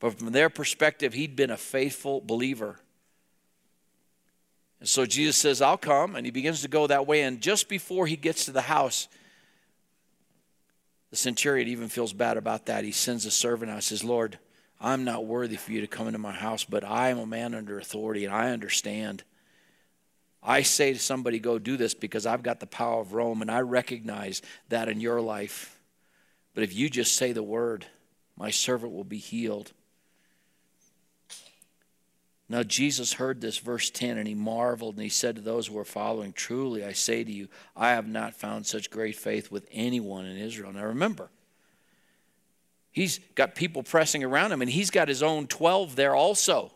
But 0.00 0.18
from 0.18 0.32
their 0.32 0.48
perspective, 0.48 1.12
he'd 1.12 1.36
been 1.36 1.50
a 1.50 1.58
faithful 1.58 2.22
believer. 2.22 2.80
And 4.80 4.88
so 4.88 5.06
Jesus 5.06 5.36
says, 5.36 5.60
I'll 5.60 5.78
come. 5.78 6.14
And 6.14 6.24
he 6.24 6.30
begins 6.30 6.62
to 6.62 6.68
go 6.68 6.86
that 6.86 7.06
way. 7.06 7.22
And 7.22 7.40
just 7.40 7.68
before 7.68 8.06
he 8.06 8.16
gets 8.16 8.44
to 8.44 8.52
the 8.52 8.62
house, 8.62 9.08
the 11.10 11.16
centurion 11.16 11.68
even 11.68 11.88
feels 11.88 12.12
bad 12.12 12.36
about 12.36 12.66
that. 12.66 12.84
He 12.84 12.92
sends 12.92 13.26
a 13.26 13.30
servant 13.30 13.70
out 13.70 13.74
and 13.74 13.84
says, 13.84 14.04
Lord, 14.04 14.38
I'm 14.80 15.04
not 15.04 15.26
worthy 15.26 15.56
for 15.56 15.72
you 15.72 15.80
to 15.80 15.86
come 15.86 16.06
into 16.06 16.18
my 16.18 16.32
house, 16.32 16.64
but 16.64 16.84
I 16.84 17.08
am 17.08 17.18
a 17.18 17.26
man 17.26 17.54
under 17.54 17.78
authority 17.78 18.24
and 18.24 18.34
I 18.34 18.50
understand. 18.50 19.24
I 20.42 20.62
say 20.62 20.92
to 20.92 20.98
somebody, 20.98 21.40
go 21.40 21.58
do 21.58 21.76
this 21.76 21.94
because 21.94 22.26
I've 22.26 22.44
got 22.44 22.60
the 22.60 22.66
power 22.66 23.00
of 23.00 23.12
Rome 23.12 23.42
and 23.42 23.50
I 23.50 23.60
recognize 23.60 24.40
that 24.68 24.88
in 24.88 25.00
your 25.00 25.20
life. 25.20 25.80
But 26.54 26.62
if 26.62 26.74
you 26.74 26.88
just 26.88 27.16
say 27.16 27.32
the 27.32 27.42
word, 27.42 27.86
my 28.36 28.50
servant 28.50 28.92
will 28.92 29.04
be 29.04 29.18
healed. 29.18 29.72
Now, 32.48 32.62
Jesus 32.62 33.12
heard 33.12 33.40
this, 33.40 33.58
verse 33.58 33.90
10, 33.90 34.16
and 34.16 34.26
he 34.26 34.34
marveled, 34.34 34.94
and 34.94 35.02
he 35.02 35.10
said 35.10 35.36
to 35.36 35.42
those 35.42 35.66
who 35.66 35.74
were 35.74 35.84
following, 35.84 36.32
Truly, 36.32 36.82
I 36.82 36.92
say 36.92 37.22
to 37.22 37.30
you, 37.30 37.48
I 37.76 37.90
have 37.90 38.08
not 38.08 38.34
found 38.34 38.66
such 38.66 38.90
great 38.90 39.16
faith 39.16 39.50
with 39.50 39.68
anyone 39.70 40.24
in 40.24 40.38
Israel. 40.38 40.72
Now, 40.72 40.86
remember, 40.86 41.30
He's 42.98 43.20
got 43.36 43.54
people 43.54 43.84
pressing 43.84 44.24
around 44.24 44.50
him, 44.50 44.60
and 44.60 44.68
he's 44.68 44.90
got 44.90 45.06
his 45.06 45.22
own 45.22 45.46
12 45.46 45.94
there 45.94 46.16
also. 46.16 46.72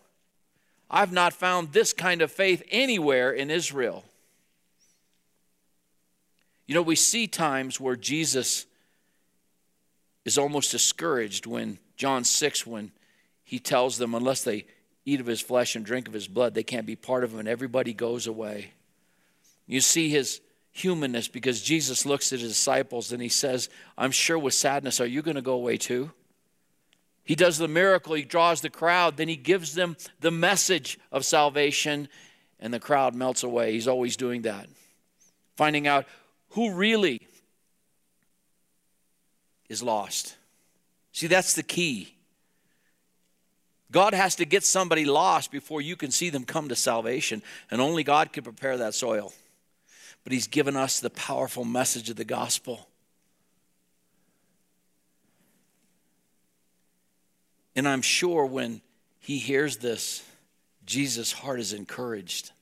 I've 0.88 1.11
not 1.11 1.33
found 1.33 1.73
this 1.73 1.93
kind 1.93 2.23
of 2.23 2.31
faith 2.31 2.62
anywhere 2.71 3.33
in 3.33 3.50
Israel. 3.50 4.05
You 6.69 6.76
know, 6.76 6.83
we 6.83 6.95
see 6.95 7.26
times 7.26 7.81
where 7.81 7.97
Jesus 7.97 8.67
is 10.25 10.38
almost 10.38 10.71
discouraged 10.71 11.45
when 11.45 11.79
John 11.97 12.23
6, 12.23 12.69
when 12.69 12.93
he 13.43 13.59
tells 13.59 13.99
them, 13.99 14.14
unless 14.14 14.45
they 14.45 14.67
eat 15.05 15.21
of 15.21 15.27
his 15.27 15.41
flesh 15.41 15.75
and 15.77 15.85
drink 15.85 16.09
of 16.09 16.15
his 16.15 16.29
blood, 16.29 16.55
they 16.55 16.63
can't 16.63 16.87
be 16.87 16.97
part 16.97 17.25
of 17.25 17.33
him, 17.33 17.41
and 17.41 17.49
everybody 17.49 17.93
goes 17.93 18.27
away. 18.27 18.73
You 19.67 19.81
see 19.81 20.09
his 20.09 20.41
humanness 20.71 21.29
because 21.29 21.63
Jesus 21.63 22.07
looks 22.07 22.33
at 22.33 22.41
his 22.41 22.51
disciples 22.51 23.13
and 23.13 23.21
he 23.21 23.29
says, 23.29 23.69
I'm 23.97 24.11
sure 24.11 24.39
with 24.39 24.55
sadness, 24.55 25.01
are 25.01 25.07
you 25.07 25.23
going 25.23 25.37
to 25.37 25.43
go 25.43 25.53
away 25.53 25.77
too? 25.77 26.13
He 27.25 27.35
does 27.35 27.59
the 27.59 27.69
miracle, 27.69 28.15
he 28.15 28.25
draws 28.25 28.61
the 28.63 28.71
crowd, 28.71 29.17
then 29.17 29.29
he 29.29 29.37
gives 29.37 29.75
them 29.75 29.97
the 30.21 30.31
message 30.31 30.99
of 31.13 31.25
salvation, 31.25 32.09
and 32.59 32.75
the 32.75 32.81
crowd 32.81 33.15
melts 33.15 33.45
away. 33.45 33.73
He's 33.73 33.87
always 33.87 34.17
doing 34.17 34.43
that. 34.43 34.67
Finding 35.57 35.87
out 35.87 36.07
who 36.51 36.75
really 36.75 37.21
is 39.69 39.83
lost. 39.83 40.37
See, 41.13 41.29
that's 41.29 41.55
the 41.55 41.63
key. 41.63 42.15
God 43.93 44.15
has 44.15 44.35
to 44.37 44.45
get 44.45 44.65
somebody 44.65 45.05
lost 45.05 45.53
before 45.53 45.81
you 45.81 45.95
can 45.95 46.11
see 46.11 46.31
them 46.31 46.45
come 46.45 46.69
to 46.71 46.77
salvation, 46.77 47.43
and 47.71 47.81
only 47.81 48.03
God 48.03 48.33
can 48.33 48.43
prepare 48.43 48.79
that 48.79 48.95
soil 48.95 49.33
but 50.25 50.33
He's 50.33 50.47
given 50.47 50.77
us 50.77 51.01
the 51.01 51.11
powerful 51.11 51.65
message 51.65 52.11
of 52.11 52.17
the 52.17 52.25
gospel. 52.25 52.89
And 57.75 57.89
I'm 57.89 58.03
sure 58.03 58.45
when 58.45 58.83
he 59.19 59.39
hears 59.39 59.79
this, 59.79 60.23
Jesus' 60.85 61.33
heart 61.33 61.59
is 61.59 61.73
encouraged 61.73 62.53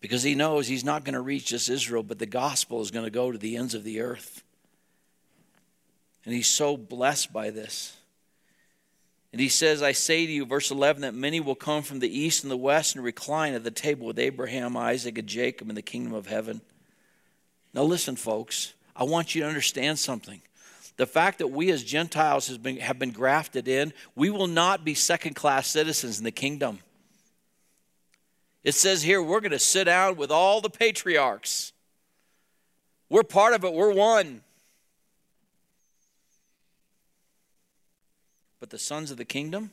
because 0.00 0.22
he 0.22 0.34
knows 0.34 0.66
he's 0.66 0.84
not 0.84 1.02
going 1.02 1.14
to 1.14 1.20
reach 1.22 1.46
just 1.46 1.70
Israel, 1.70 2.02
but 2.02 2.18
the 2.18 2.26
gospel 2.26 2.82
is 2.82 2.90
going 2.90 3.06
to 3.06 3.10
go 3.10 3.32
to 3.32 3.38
the 3.38 3.56
ends 3.56 3.74
of 3.74 3.84
the 3.84 4.02
earth. 4.02 4.42
And 6.26 6.34
he's 6.34 6.48
so 6.48 6.76
blessed 6.76 7.32
by 7.32 7.48
this. 7.48 7.96
And 9.34 9.40
he 9.40 9.48
says, 9.48 9.82
I 9.82 9.90
say 9.90 10.26
to 10.26 10.32
you, 10.32 10.46
verse 10.46 10.70
11, 10.70 11.02
that 11.02 11.12
many 11.12 11.40
will 11.40 11.56
come 11.56 11.82
from 11.82 11.98
the 11.98 12.20
east 12.20 12.44
and 12.44 12.52
the 12.52 12.56
west 12.56 12.94
and 12.94 13.04
recline 13.04 13.52
at 13.54 13.64
the 13.64 13.70
table 13.72 14.06
with 14.06 14.16
Abraham, 14.20 14.76
Isaac, 14.76 15.18
and 15.18 15.26
Jacob 15.26 15.68
in 15.68 15.74
the 15.74 15.82
kingdom 15.82 16.14
of 16.14 16.28
heaven. 16.28 16.60
Now, 17.72 17.82
listen, 17.82 18.14
folks, 18.14 18.74
I 18.94 19.02
want 19.02 19.34
you 19.34 19.42
to 19.42 19.48
understand 19.48 19.98
something. 19.98 20.40
The 20.98 21.06
fact 21.08 21.38
that 21.38 21.48
we 21.48 21.72
as 21.72 21.82
Gentiles 21.82 22.46
has 22.46 22.58
been, 22.58 22.76
have 22.76 23.00
been 23.00 23.10
grafted 23.10 23.66
in, 23.66 23.92
we 24.14 24.30
will 24.30 24.46
not 24.46 24.84
be 24.84 24.94
second 24.94 25.34
class 25.34 25.66
citizens 25.66 26.18
in 26.18 26.24
the 26.24 26.30
kingdom. 26.30 26.78
It 28.62 28.76
says 28.76 29.02
here 29.02 29.20
we're 29.20 29.40
going 29.40 29.50
to 29.50 29.58
sit 29.58 29.86
down 29.86 30.14
with 30.14 30.30
all 30.30 30.60
the 30.60 30.70
patriarchs. 30.70 31.72
We're 33.08 33.24
part 33.24 33.52
of 33.52 33.64
it, 33.64 33.72
we're 33.72 33.94
one. 33.94 34.42
But 38.64 38.70
the 38.70 38.78
sons 38.78 39.10
of 39.10 39.18
the 39.18 39.26
kingdom 39.26 39.72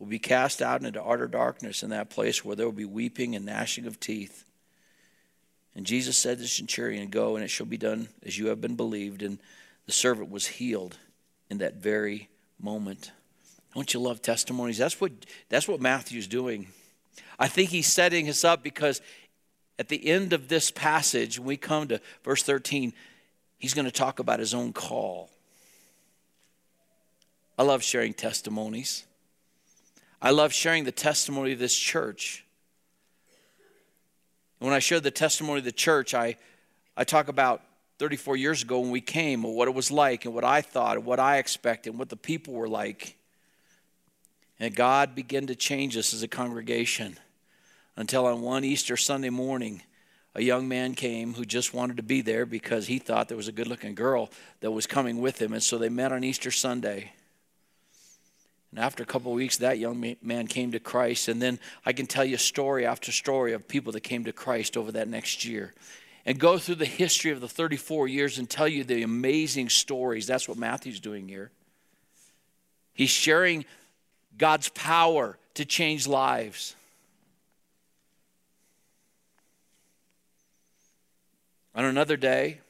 will 0.00 0.08
be 0.08 0.18
cast 0.18 0.60
out 0.60 0.82
into 0.82 1.00
utter 1.00 1.28
darkness 1.28 1.84
in 1.84 1.90
that 1.90 2.10
place 2.10 2.44
where 2.44 2.56
there 2.56 2.66
will 2.66 2.72
be 2.72 2.84
weeping 2.84 3.36
and 3.36 3.46
gnashing 3.46 3.86
of 3.86 4.00
teeth. 4.00 4.44
And 5.76 5.86
Jesus 5.86 6.16
said 6.16 6.38
to 6.38 6.42
the 6.42 6.48
centurion, 6.48 7.10
Go, 7.10 7.36
and 7.36 7.44
it 7.44 7.52
shall 7.52 7.66
be 7.66 7.76
done 7.76 8.08
as 8.26 8.36
you 8.36 8.48
have 8.48 8.60
been 8.60 8.74
believed. 8.74 9.22
And 9.22 9.38
the 9.86 9.92
servant 9.92 10.28
was 10.28 10.48
healed 10.48 10.98
in 11.50 11.58
that 11.58 11.76
very 11.76 12.28
moment. 12.60 13.12
Don't 13.76 13.94
you 13.94 14.00
love 14.00 14.20
testimonies? 14.20 14.78
That's 14.78 15.00
what, 15.00 15.12
that's 15.48 15.68
what 15.68 15.80
Matthew's 15.80 16.26
doing. 16.26 16.66
I 17.38 17.46
think 17.46 17.70
he's 17.70 17.86
setting 17.86 18.28
us 18.28 18.42
up 18.42 18.64
because 18.64 19.00
at 19.78 19.86
the 19.86 20.04
end 20.08 20.32
of 20.32 20.48
this 20.48 20.72
passage, 20.72 21.38
when 21.38 21.46
we 21.46 21.56
come 21.56 21.86
to 21.86 22.00
verse 22.24 22.42
13, 22.42 22.92
he's 23.56 23.72
going 23.72 23.84
to 23.84 23.92
talk 23.92 24.18
about 24.18 24.40
his 24.40 24.52
own 24.52 24.72
call. 24.72 25.30
I 27.60 27.62
love 27.62 27.82
sharing 27.82 28.14
testimonies. 28.14 29.04
I 30.22 30.30
love 30.30 30.50
sharing 30.50 30.84
the 30.84 30.92
testimony 30.92 31.52
of 31.52 31.58
this 31.58 31.76
church. 31.76 32.42
And 34.58 34.66
when 34.66 34.74
I 34.74 34.78
share 34.78 34.98
the 34.98 35.10
testimony 35.10 35.58
of 35.58 35.66
the 35.66 35.70
church, 35.70 36.14
I, 36.14 36.36
I 36.96 37.04
talk 37.04 37.28
about 37.28 37.60
34 37.98 38.36
years 38.36 38.62
ago 38.62 38.80
when 38.80 38.90
we 38.90 39.02
came 39.02 39.44
and 39.44 39.54
what 39.54 39.68
it 39.68 39.74
was 39.74 39.90
like 39.90 40.24
and 40.24 40.32
what 40.32 40.42
I 40.42 40.62
thought 40.62 40.96
and 40.96 41.04
what 41.04 41.20
I 41.20 41.36
expected 41.36 41.90
and 41.90 41.98
what 41.98 42.08
the 42.08 42.16
people 42.16 42.54
were 42.54 42.66
like. 42.66 43.18
And 44.58 44.74
God 44.74 45.14
began 45.14 45.46
to 45.48 45.54
change 45.54 45.98
us 45.98 46.14
as 46.14 46.22
a 46.22 46.28
congregation 46.28 47.18
until 47.94 48.24
on 48.24 48.40
one 48.40 48.64
Easter 48.64 48.96
Sunday 48.96 49.28
morning, 49.28 49.82
a 50.34 50.40
young 50.40 50.66
man 50.66 50.94
came 50.94 51.34
who 51.34 51.44
just 51.44 51.74
wanted 51.74 51.98
to 51.98 52.02
be 52.02 52.22
there 52.22 52.46
because 52.46 52.86
he 52.86 52.98
thought 52.98 53.28
there 53.28 53.36
was 53.36 53.48
a 53.48 53.52
good 53.52 53.68
looking 53.68 53.94
girl 53.94 54.30
that 54.60 54.70
was 54.70 54.86
coming 54.86 55.20
with 55.20 55.42
him. 55.42 55.52
And 55.52 55.62
so 55.62 55.76
they 55.76 55.90
met 55.90 56.10
on 56.10 56.24
Easter 56.24 56.50
Sunday. 56.50 57.12
And 58.70 58.78
after 58.78 59.02
a 59.02 59.06
couple 59.06 59.32
weeks, 59.32 59.58
that 59.58 59.78
young 59.78 60.16
man 60.22 60.46
came 60.46 60.72
to 60.72 60.80
Christ. 60.80 61.28
And 61.28 61.42
then 61.42 61.58
I 61.84 61.92
can 61.92 62.06
tell 62.06 62.24
you 62.24 62.36
story 62.36 62.86
after 62.86 63.10
story 63.10 63.52
of 63.52 63.66
people 63.66 63.92
that 63.92 64.02
came 64.02 64.24
to 64.24 64.32
Christ 64.32 64.76
over 64.76 64.92
that 64.92 65.08
next 65.08 65.44
year. 65.44 65.74
And 66.24 66.38
go 66.38 66.58
through 66.58 66.76
the 66.76 66.84
history 66.84 67.30
of 67.32 67.40
the 67.40 67.48
34 67.48 68.06
years 68.06 68.38
and 68.38 68.48
tell 68.48 68.68
you 68.68 68.84
the 68.84 69.02
amazing 69.02 69.70
stories. 69.70 70.26
That's 70.26 70.48
what 70.48 70.58
Matthew's 70.58 71.00
doing 71.00 71.26
here. 71.26 71.50
He's 72.92 73.10
sharing 73.10 73.64
God's 74.36 74.68
power 74.68 75.38
to 75.54 75.64
change 75.64 76.06
lives. 76.06 76.76
On 81.74 81.84
another 81.84 82.16
day, 82.16 82.60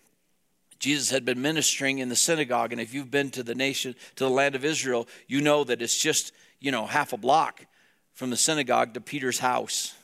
Jesus 0.81 1.11
had 1.11 1.27
been 1.27 1.41
ministering 1.41 1.99
in 1.99 2.09
the 2.09 2.17
synagogue, 2.17 2.73
and 2.73 2.81
if 2.81 2.95
you've 2.95 3.11
been 3.11 3.31
to 3.31 3.43
the 3.43 3.55
nation, 3.55 3.95
to 4.17 4.25
the 4.25 4.31
land 4.31 4.55
of 4.55 4.65
Israel, 4.65 5.07
you 5.29 5.43
know 5.43 5.63
that 5.63 5.83
it's 5.83 5.97
just, 5.97 6.33
you 6.59 6.73
know, 6.73 6.87
half 6.87 7.13
a 7.13 7.19
block 7.19 7.67
from 8.15 8.31
the 8.31 8.37
synagogue 8.37 8.95
to 8.95 9.01
Peter's 9.01 9.39
house. 9.39 9.95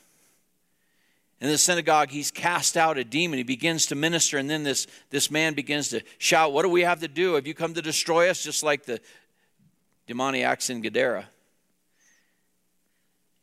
In 1.41 1.49
the 1.49 1.57
synagogue, 1.57 2.11
he's 2.11 2.29
cast 2.29 2.77
out 2.77 2.99
a 2.99 3.03
demon. 3.03 3.37
He 3.37 3.43
begins 3.43 3.87
to 3.87 3.95
minister, 3.95 4.37
and 4.37 4.47
then 4.47 4.63
this, 4.63 4.85
this 5.09 5.31
man 5.31 5.55
begins 5.55 5.89
to 5.89 6.01
shout, 6.19 6.53
What 6.53 6.61
do 6.61 6.69
we 6.69 6.81
have 6.81 6.99
to 6.99 7.07
do? 7.07 7.33
Have 7.33 7.47
you 7.47 7.55
come 7.55 7.73
to 7.73 7.81
destroy 7.81 8.29
us? 8.29 8.43
Just 8.43 8.61
like 8.61 8.85
the 8.85 9.01
demoniacs 10.05 10.69
in 10.69 10.81
Gadara. 10.81 11.25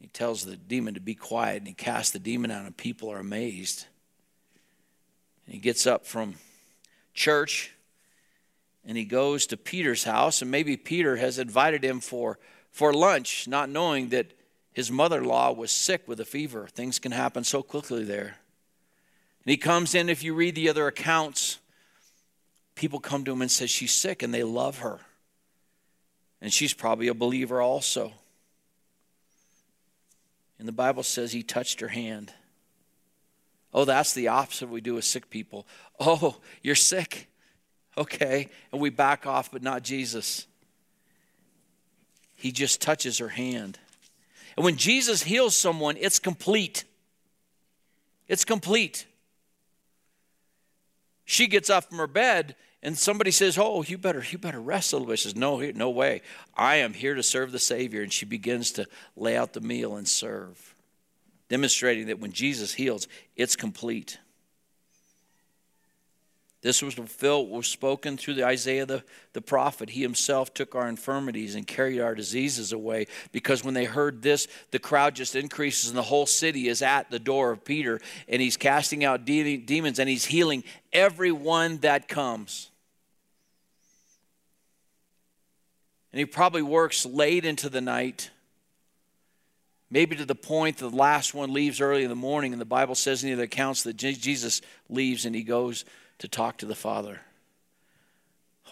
He 0.01 0.07
tells 0.07 0.45
the 0.45 0.57
demon 0.57 0.95
to 0.95 1.01
be 1.01 1.17
quiet, 1.17 1.59
and 1.59 1.67
he 1.67 1.75
casts 1.75 2.13
the 2.13 2.21
demon 2.21 2.53
out, 2.53 2.65
and 2.65 2.77
people 2.77 3.11
are 3.11 3.19
amazed. 3.19 3.87
And 5.47 5.55
he 5.55 5.61
gets 5.61 5.85
up 5.85 6.07
from 6.07 6.35
church 7.15 7.75
and 8.87 8.97
he 8.99 9.05
goes 9.05 9.47
to 9.47 9.57
Peter's 9.57 10.05
house, 10.05 10.43
and 10.43 10.51
maybe 10.51 10.77
Peter 10.77 11.17
has 11.17 11.39
invited 11.39 11.83
him 11.83 12.01
for, 12.01 12.39
for 12.71 12.93
lunch, 12.93 13.49
not 13.49 13.71
knowing 13.71 14.11
that 14.11 14.33
his 14.73 14.91
mother 14.91 15.19
in 15.19 15.25
law 15.25 15.53
was 15.53 15.71
sick 15.71 16.07
with 16.07 16.21
a 16.21 16.25
fever. 16.25 16.67
Things 16.67 16.99
can 16.99 17.13
happen 17.13 17.45
so 17.45 17.63
quickly 17.63 18.05
there. 18.05 18.37
And 19.45 19.51
he 19.51 19.57
comes 19.57 19.95
in, 19.95 20.09
if 20.09 20.23
you 20.23 20.35
read 20.35 20.55
the 20.55 20.69
other 20.69 20.87
accounts, 20.87 21.59
people 22.75 23.01
come 23.01 23.25
to 23.25 23.33
him 23.33 23.41
and 23.41 23.51
say 23.51 23.67
she's 23.67 23.93
sick 23.93 24.23
and 24.23 24.35
they 24.35 24.43
love 24.43 24.79
her. 24.79 25.01
And 26.43 26.53
she's 26.53 26.75
probably 26.75 27.09
a 27.09 27.15
believer 27.15 27.63
also. 27.63 28.13
And 30.59 30.69
the 30.69 30.73
Bible 30.73 31.03
says 31.03 31.33
he 31.33 31.43
touched 31.43 31.81
her 31.81 31.89
hand. 31.89 32.33
Oh, 33.75 33.85
that's 33.85 34.15
the 34.15 34.29
opposite 34.29 34.69
we 34.69 34.81
do 34.81 34.95
with 34.95 35.05
sick 35.05 35.29
people. 35.29 35.67
Oh, 35.99 36.37
you're 36.63 36.77
sick. 36.77 37.29
Okay. 37.99 38.49
And 38.73 38.81
we 38.81 38.89
back 38.91 39.27
off, 39.27 39.51
but 39.51 39.63
not 39.63 39.83
Jesus. 39.83 40.47
He 42.37 42.53
just 42.53 42.81
touches 42.81 43.19
her 43.19 43.29
hand. 43.29 43.79
And 44.57 44.65
when 44.65 44.77
Jesus 44.77 45.25
heals 45.25 45.57
someone, 45.57 45.97
it's 45.99 46.21
complete. 46.21 46.85
It's 48.29 48.45
complete. 48.45 49.07
She 51.25 51.49
gets 51.49 51.69
up 51.69 51.85
from 51.85 51.99
her 51.99 52.07
bed 52.07 52.55
and 52.83 52.99
somebody 52.99 53.31
says, 53.31 53.57
"Oh, 53.59 53.83
you 53.83 53.97
better 53.97 54.23
you 54.31 54.37
better 54.39 54.61
rest 54.61 54.93
a 54.93 54.97
little 54.97 55.09
bit." 55.09 55.19
She 55.19 55.25
says, 55.25 55.37
"No, 55.37 55.59
no 55.59 55.91
way. 55.91 56.21
I 56.55 56.77
am 56.77 56.93
here 56.93 57.15
to 57.15 57.23
serve 57.23 57.51
the 57.51 57.59
Savior." 57.59 58.03
And 58.03 58.13
she 58.13 58.27
begins 58.27 58.71
to 58.73 58.87
lay 59.17 59.37
out 59.37 59.55
the 59.55 59.61
meal 59.61 59.97
and 59.97 60.07
serve 60.07 60.74
demonstrating 61.49 62.07
that 62.07 62.21
when 62.21 62.33
Jesus 62.33 62.75
heals, 62.75 63.09
it's 63.37 63.57
complete. 63.57 64.19
This 66.65 66.81
was 66.81 66.95
fulfilled, 66.95 67.51
was 67.51 67.67
spoken 67.67 68.17
through 68.17 68.35
the 68.35 68.47
Isaiah 68.47 68.87
the, 68.87 69.05
the 69.35 69.43
prophet. 69.43 69.91
He 69.91 70.01
himself 70.01 70.55
took 70.55 70.75
our 70.75 70.89
infirmities 70.89 71.55
and 71.57 71.67
carried 71.67 72.01
our 72.01 72.15
diseases 72.15 72.73
away. 72.73 73.07
Because 73.33 73.63
when 73.63 73.75
they 73.75 73.85
heard 73.85 74.23
this, 74.23 74.49
the 74.71 74.79
crowd 74.79 75.15
just 75.15 75.37
increases, 75.37 75.91
and 75.91 75.99
the 75.99 76.03
whole 76.03 76.25
city 76.25 76.69
is 76.69 76.81
at 76.81 77.11
the 77.11 77.19
door 77.19 77.51
of 77.51 77.67
Peter, 77.67 78.01
and 78.29 78.41
he's 78.41 78.57
casting 78.57 79.05
out 79.05 79.27
de- 79.27 79.59
demons 79.59 79.99
and 79.99 80.09
he's 80.09 80.25
healing 80.25 80.65
everyone 80.91 81.77
that 81.79 82.09
comes. 82.09 82.71
And 86.13 86.19
he 86.19 86.25
probably 86.25 86.63
works 86.63 87.05
late 87.05 87.45
into 87.45 87.69
the 87.69 87.83
night 87.83 88.31
Maybe 89.95 90.17
to 90.17 90.25
the 90.25 90.35
point 90.35 90.79
the 90.79 90.91
last 90.91 91.35
one 91.35 91.53
leaves 91.53 91.81
early 91.81 92.03
in 92.03 92.09
the 92.09 92.17
morning, 92.17 92.53
and 92.53 92.61
the 92.61 92.65
Bible 92.67 92.97
says 92.97 93.23
in 93.23 93.37
the 93.37 93.45
accounts 93.45 93.85
that 93.85 93.95
Jesus 93.95 94.61
leaves 94.89 95.25
and 95.25 95.37
he 95.37 95.45
goes 95.45 95.85
to 96.19 96.27
talk 96.27 96.57
to 96.59 96.67
the 96.67 96.75
Father. 96.75 97.21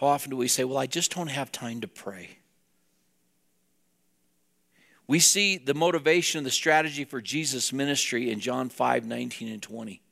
How 0.01 0.09
often 0.09 0.31
do 0.31 0.37
we 0.37 0.49
say, 0.49 0.65
Well, 0.65 0.79
I 0.79 0.87
just 0.87 1.15
don't 1.15 1.29
have 1.29 1.53
time 1.53 1.81
to 1.83 1.87
pray? 1.87 2.39
We 5.07 5.21
see 5.21 5.59
the 5.59 5.75
motivation 5.75 6.39
and 6.39 6.47
the 6.47 6.51
strategy 6.51 7.05
for 7.05 7.21
Jesus' 7.21 7.73
ministry 7.73 8.29
in 8.29 8.41
John 8.41 8.69
5 8.69 9.07
19 9.07 9.47
and 9.47 9.63
20. 9.63 10.03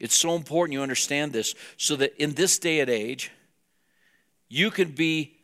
It's 0.00 0.18
so 0.18 0.34
important 0.34 0.72
you 0.72 0.82
understand 0.82 1.32
this 1.32 1.54
so 1.76 1.94
that 1.94 2.20
in 2.20 2.32
this 2.32 2.58
day 2.58 2.80
and 2.80 2.90
age, 2.90 3.30
you 4.48 4.72
can 4.72 4.90
be 4.90 5.36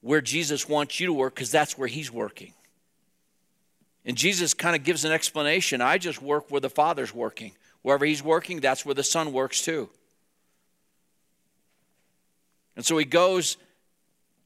where 0.00 0.22
Jesus 0.22 0.66
wants 0.66 0.98
you 0.98 1.08
to 1.08 1.12
work 1.12 1.34
because 1.34 1.50
that's 1.50 1.76
where 1.76 1.88
He's 1.88 2.10
working. 2.10 2.54
And 4.04 4.16
Jesus 4.16 4.54
kind 4.54 4.74
of 4.74 4.82
gives 4.82 5.04
an 5.04 5.12
explanation. 5.12 5.80
I 5.80 5.98
just 5.98 6.22
work 6.22 6.50
where 6.50 6.60
the 6.60 6.70
Father's 6.70 7.14
working. 7.14 7.52
Wherever 7.82 8.04
He's 8.04 8.22
working, 8.22 8.60
that's 8.60 8.84
where 8.84 8.94
the 8.94 9.04
Son 9.04 9.32
works 9.32 9.62
too. 9.62 9.88
And 12.76 12.84
so 12.84 12.96
He 12.96 13.04
goes 13.04 13.56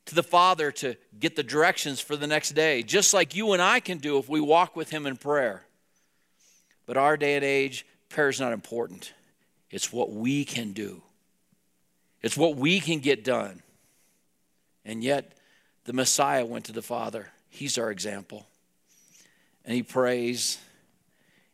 to 0.06 0.14
the 0.14 0.22
Father 0.22 0.70
to 0.72 0.96
get 1.18 1.36
the 1.36 1.42
directions 1.42 2.00
for 2.00 2.16
the 2.16 2.26
next 2.26 2.50
day, 2.50 2.82
just 2.82 3.14
like 3.14 3.34
you 3.34 3.52
and 3.52 3.62
I 3.62 3.80
can 3.80 3.98
do 3.98 4.18
if 4.18 4.28
we 4.28 4.40
walk 4.40 4.76
with 4.76 4.90
Him 4.90 5.06
in 5.06 5.16
prayer. 5.16 5.64
But 6.86 6.96
our 6.96 7.16
day 7.16 7.36
and 7.36 7.44
age, 7.44 7.86
prayer 8.08 8.28
is 8.28 8.40
not 8.40 8.52
important. 8.52 9.12
It's 9.70 9.92
what 9.92 10.12
we 10.12 10.44
can 10.44 10.72
do, 10.72 11.02
it's 12.22 12.36
what 12.36 12.56
we 12.56 12.80
can 12.80 12.98
get 12.98 13.24
done. 13.24 13.62
And 14.86 15.02
yet, 15.02 15.32
the 15.84 15.94
Messiah 15.94 16.44
went 16.44 16.66
to 16.66 16.72
the 16.72 16.82
Father. 16.82 17.30
He's 17.48 17.78
our 17.78 17.90
example 17.90 18.46
and 19.64 19.74
he 19.74 19.82
prays. 19.82 20.58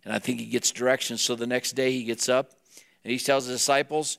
And 0.04 0.12
I 0.12 0.18
think 0.18 0.40
he 0.40 0.46
gets 0.46 0.70
direction. 0.70 1.18
So 1.18 1.34
the 1.34 1.46
next 1.46 1.72
day 1.72 1.92
he 1.92 2.04
gets 2.04 2.28
up 2.28 2.52
and 3.04 3.12
he 3.12 3.18
tells 3.18 3.46
the 3.46 3.52
disciples, 3.52 4.18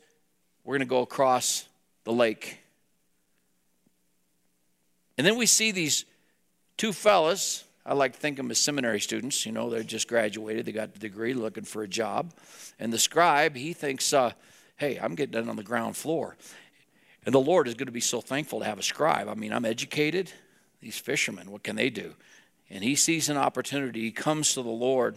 We're 0.63 0.77
going 0.77 0.87
to 0.87 0.89
go 0.89 1.01
across 1.01 1.67
the 2.03 2.13
lake. 2.13 2.59
And 5.17 5.27
then 5.27 5.37
we 5.37 5.45
see 5.45 5.71
these 5.71 6.05
two 6.77 6.93
fellas. 6.93 7.65
I 7.85 7.93
like 7.93 8.13
to 8.13 8.19
think 8.19 8.37
of 8.37 8.45
them 8.45 8.51
as 8.51 8.59
seminary 8.59 8.99
students. 8.99 9.45
You 9.45 9.51
know, 9.51 9.69
they're 9.69 9.83
just 9.83 10.07
graduated, 10.07 10.65
they 10.65 10.71
got 10.71 10.93
the 10.93 10.99
degree, 10.99 11.33
looking 11.33 11.63
for 11.63 11.83
a 11.83 11.87
job. 11.87 12.33
And 12.79 12.93
the 12.93 12.99
scribe, 12.99 13.55
he 13.55 13.73
thinks, 13.73 14.13
uh, 14.13 14.31
Hey, 14.77 14.97
I'm 14.97 15.13
getting 15.13 15.33
done 15.33 15.47
on 15.47 15.57
the 15.57 15.63
ground 15.63 15.95
floor. 15.95 16.35
And 17.23 17.35
the 17.35 17.39
Lord 17.39 17.67
is 17.67 17.75
going 17.75 17.85
to 17.85 17.91
be 17.91 17.99
so 17.99 18.19
thankful 18.19 18.59
to 18.59 18.65
have 18.65 18.79
a 18.79 18.83
scribe. 18.83 19.27
I 19.27 19.35
mean, 19.35 19.53
I'm 19.53 19.65
educated. 19.65 20.31
These 20.79 20.97
fishermen, 20.97 21.51
what 21.51 21.61
can 21.61 21.75
they 21.75 21.91
do? 21.91 22.15
And 22.71 22.83
he 22.83 22.95
sees 22.95 23.27
an 23.27 23.35
opportunity. 23.37 24.01
He 24.01 24.11
comes 24.11 24.53
to 24.53 24.63
the 24.63 24.69
Lord 24.69 25.15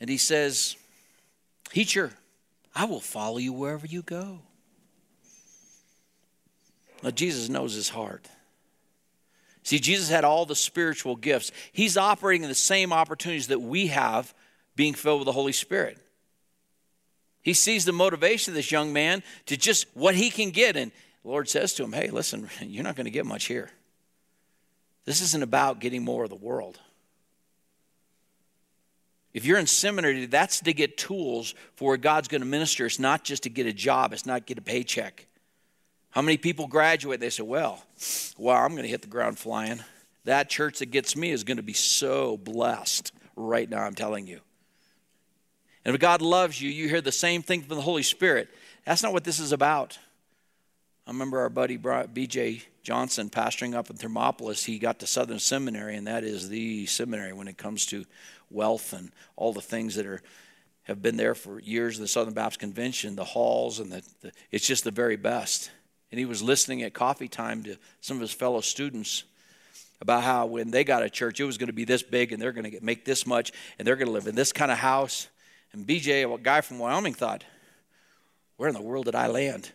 and 0.00 0.08
he 0.08 0.16
says, 0.16 0.76
Teacher, 1.68 2.12
I 2.74 2.86
will 2.86 3.00
follow 3.00 3.36
you 3.36 3.52
wherever 3.52 3.86
you 3.86 4.02
go. 4.02 4.40
Now, 7.02 7.10
Jesus 7.10 7.50
knows 7.50 7.74
his 7.74 7.90
heart. 7.90 8.26
See, 9.62 9.78
Jesus 9.78 10.08
had 10.08 10.24
all 10.24 10.46
the 10.46 10.56
spiritual 10.56 11.16
gifts. 11.16 11.52
He's 11.72 11.96
operating 11.96 12.44
in 12.44 12.48
the 12.48 12.54
same 12.54 12.92
opportunities 12.92 13.48
that 13.48 13.60
we 13.60 13.88
have 13.88 14.34
being 14.74 14.94
filled 14.94 15.20
with 15.20 15.26
the 15.26 15.32
Holy 15.32 15.52
Spirit. 15.52 15.98
He 17.42 17.52
sees 17.52 17.84
the 17.84 17.92
motivation 17.92 18.52
of 18.52 18.56
this 18.56 18.72
young 18.72 18.92
man 18.92 19.22
to 19.46 19.56
just 19.56 19.86
what 19.94 20.14
he 20.14 20.30
can 20.30 20.50
get. 20.50 20.76
And 20.76 20.92
the 21.24 21.30
Lord 21.30 21.48
says 21.48 21.72
to 21.74 21.84
him, 21.84 21.92
Hey, 21.92 22.10
listen, 22.10 22.48
you're 22.60 22.84
not 22.84 22.96
going 22.96 23.06
to 23.06 23.10
get 23.10 23.26
much 23.26 23.46
here. 23.46 23.70
This 25.04 25.20
isn't 25.20 25.42
about 25.42 25.80
getting 25.80 26.04
more 26.04 26.24
of 26.24 26.30
the 26.30 26.36
world. 26.36 26.78
If 29.32 29.44
you're 29.44 29.58
in 29.58 29.66
seminary, 29.66 30.26
that's 30.26 30.60
to 30.60 30.72
get 30.72 30.96
tools 30.96 31.54
for 31.74 31.88
where 31.88 31.96
God's 31.96 32.28
going 32.28 32.40
to 32.40 32.46
minister. 32.46 32.86
It's 32.86 33.00
not 33.00 33.24
just 33.24 33.42
to 33.42 33.50
get 33.50 33.66
a 33.66 33.72
job, 33.72 34.12
it's 34.12 34.26
not 34.26 34.46
get 34.46 34.58
a 34.58 34.62
paycheck. 34.62 35.26
How 36.10 36.22
many 36.22 36.36
people 36.36 36.68
graduate? 36.68 37.18
They 37.18 37.30
say, 37.30 37.42
Well, 37.42 37.82
well, 38.38 38.56
I'm 38.56 38.70
going 38.70 38.84
to 38.84 38.88
hit 38.88 39.02
the 39.02 39.08
ground 39.08 39.38
flying. 39.38 39.80
That 40.24 40.48
church 40.48 40.78
that 40.78 40.86
gets 40.86 41.16
me 41.16 41.32
is 41.32 41.44
going 41.44 41.58
to 41.58 41.62
be 41.62 41.74
so 41.74 42.38
blessed 42.38 43.12
right 43.36 43.68
now, 43.68 43.82
I'm 43.82 43.94
telling 43.94 44.26
you. 44.26 44.40
And 45.84 45.94
if 45.94 46.00
God 46.00 46.22
loves 46.22 46.60
you, 46.62 46.70
you 46.70 46.88
hear 46.88 47.02
the 47.02 47.12
same 47.12 47.42
thing 47.42 47.60
from 47.60 47.76
the 47.76 47.82
Holy 47.82 48.02
Spirit. 48.02 48.48
That's 48.86 49.02
not 49.02 49.12
what 49.12 49.24
this 49.24 49.38
is 49.38 49.52
about. 49.52 49.98
I 51.06 51.10
remember 51.10 51.40
our 51.40 51.50
buddy 51.50 51.76
B.J. 51.76 52.62
Johnson 52.82 53.28
pastoring 53.28 53.74
up 53.74 53.90
in 53.90 53.96
Thermopolis. 53.96 54.64
He 54.64 54.78
got 54.78 55.00
to 55.00 55.06
Southern 55.06 55.38
Seminary, 55.38 55.96
and 55.96 56.06
that 56.06 56.24
is 56.24 56.48
the 56.48 56.86
seminary 56.86 57.34
when 57.34 57.46
it 57.46 57.58
comes 57.58 57.84
to 57.86 58.06
wealth 58.50 58.94
and 58.94 59.12
all 59.36 59.52
the 59.52 59.60
things 59.60 59.96
that 59.96 60.06
are 60.06 60.22
have 60.84 61.02
been 61.02 61.16
there 61.16 61.34
for 61.34 61.60
years. 61.60 61.98
The 61.98 62.08
Southern 62.08 62.32
Baptist 62.32 62.60
Convention, 62.60 63.16
the 63.16 63.24
halls, 63.24 63.80
and 63.80 63.92
the, 63.92 64.02
the 64.22 64.32
it's 64.50 64.66
just 64.66 64.84
the 64.84 64.90
very 64.90 65.16
best. 65.16 65.70
and 66.10 66.18
he 66.18 66.24
was 66.24 66.42
listening 66.42 66.82
at 66.82 66.94
coffee 66.94 67.28
time 67.28 67.62
to 67.64 67.76
some 68.00 68.16
of 68.16 68.22
his 68.22 68.32
fellow 68.32 68.62
students 68.62 69.24
about 70.00 70.22
how 70.22 70.46
when 70.46 70.70
they 70.70 70.84
got 70.84 71.02
a 71.02 71.10
church, 71.10 71.38
it 71.38 71.44
was 71.44 71.58
going 71.58 71.68
to 71.68 71.74
be 71.74 71.84
this 71.84 72.02
big 72.02 72.32
and 72.32 72.40
they're 72.40 72.52
going 72.52 72.70
to 72.70 72.82
make 72.82 73.04
this 73.04 73.26
much 73.26 73.52
and 73.78 73.86
they're 73.86 73.96
going 73.96 74.06
to 74.06 74.12
live 74.12 74.26
in 74.26 74.34
this 74.34 74.52
kind 74.52 74.70
of 74.70 74.78
house. 74.78 75.28
And 75.72 75.86
BJ, 75.86 76.32
a 76.32 76.38
guy 76.38 76.60
from 76.62 76.78
Wyoming, 76.78 77.14
thought, 77.14 77.44
where 78.56 78.68
in 78.68 78.74
the 78.74 78.82
world 78.82 79.06
did 79.06 79.14
I 79.14 79.26
land? 79.26 79.72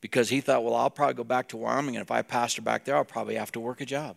Because 0.00 0.28
he 0.28 0.40
thought, 0.40 0.64
well, 0.64 0.74
I'll 0.74 0.90
probably 0.90 1.14
go 1.14 1.24
back 1.24 1.48
to 1.48 1.56
Wyoming, 1.56 1.96
and 1.96 2.02
if 2.02 2.10
I 2.10 2.22
pastor 2.22 2.62
back 2.62 2.84
there, 2.84 2.96
I'll 2.96 3.04
probably 3.04 3.34
have 3.34 3.52
to 3.52 3.60
work 3.60 3.80
a 3.80 3.86
job. 3.86 4.16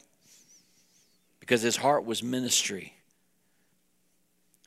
Because 1.40 1.62
his 1.62 1.76
heart 1.76 2.06
was 2.06 2.24
ministry. 2.24 2.94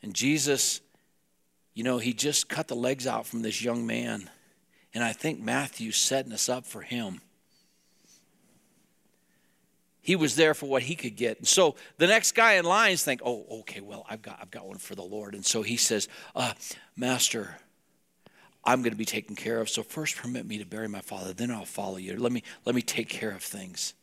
And 0.02 0.14
Jesus, 0.14 0.80
you 1.74 1.84
know, 1.84 1.98
he 1.98 2.12
just 2.12 2.48
cut 2.48 2.68
the 2.68 2.76
legs 2.76 3.06
out 3.06 3.26
from 3.26 3.42
this 3.42 3.62
young 3.62 3.86
man. 3.86 4.28
And 4.92 5.02
I 5.02 5.12
think 5.12 5.40
Matthew's 5.40 5.96
setting 5.96 6.32
us 6.32 6.48
up 6.48 6.66
for 6.66 6.82
him. 6.82 7.20
He 10.00 10.14
was 10.14 10.36
there 10.36 10.54
for 10.54 10.66
what 10.66 10.82
he 10.82 10.94
could 10.94 11.16
get. 11.16 11.38
And 11.38 11.48
so 11.48 11.74
the 11.98 12.06
next 12.06 12.36
guy 12.36 12.52
in 12.52 12.64
lines 12.64 13.02
think, 13.02 13.20
oh, 13.24 13.44
okay, 13.60 13.80
well, 13.80 14.06
I've 14.08 14.22
got, 14.22 14.38
I've 14.40 14.52
got 14.52 14.66
one 14.66 14.78
for 14.78 14.94
the 14.94 15.02
Lord. 15.02 15.34
And 15.34 15.44
so 15.44 15.62
he 15.62 15.76
says, 15.76 16.08
uh, 16.36 16.52
Master, 16.94 17.56
I'm 18.66 18.82
going 18.82 18.90
to 18.90 18.98
be 18.98 19.04
taken 19.04 19.36
care 19.36 19.60
of. 19.60 19.70
So 19.70 19.82
first 19.82 20.16
permit 20.16 20.44
me 20.44 20.58
to 20.58 20.66
bury 20.66 20.88
my 20.88 21.00
father, 21.00 21.32
then 21.32 21.52
I'll 21.52 21.64
follow 21.64 21.96
you. 21.96 22.16
Let 22.16 22.32
me, 22.32 22.42
let 22.64 22.74
me 22.74 22.82
take 22.82 23.08
care 23.08 23.30
of 23.30 23.42
things. 23.42 23.94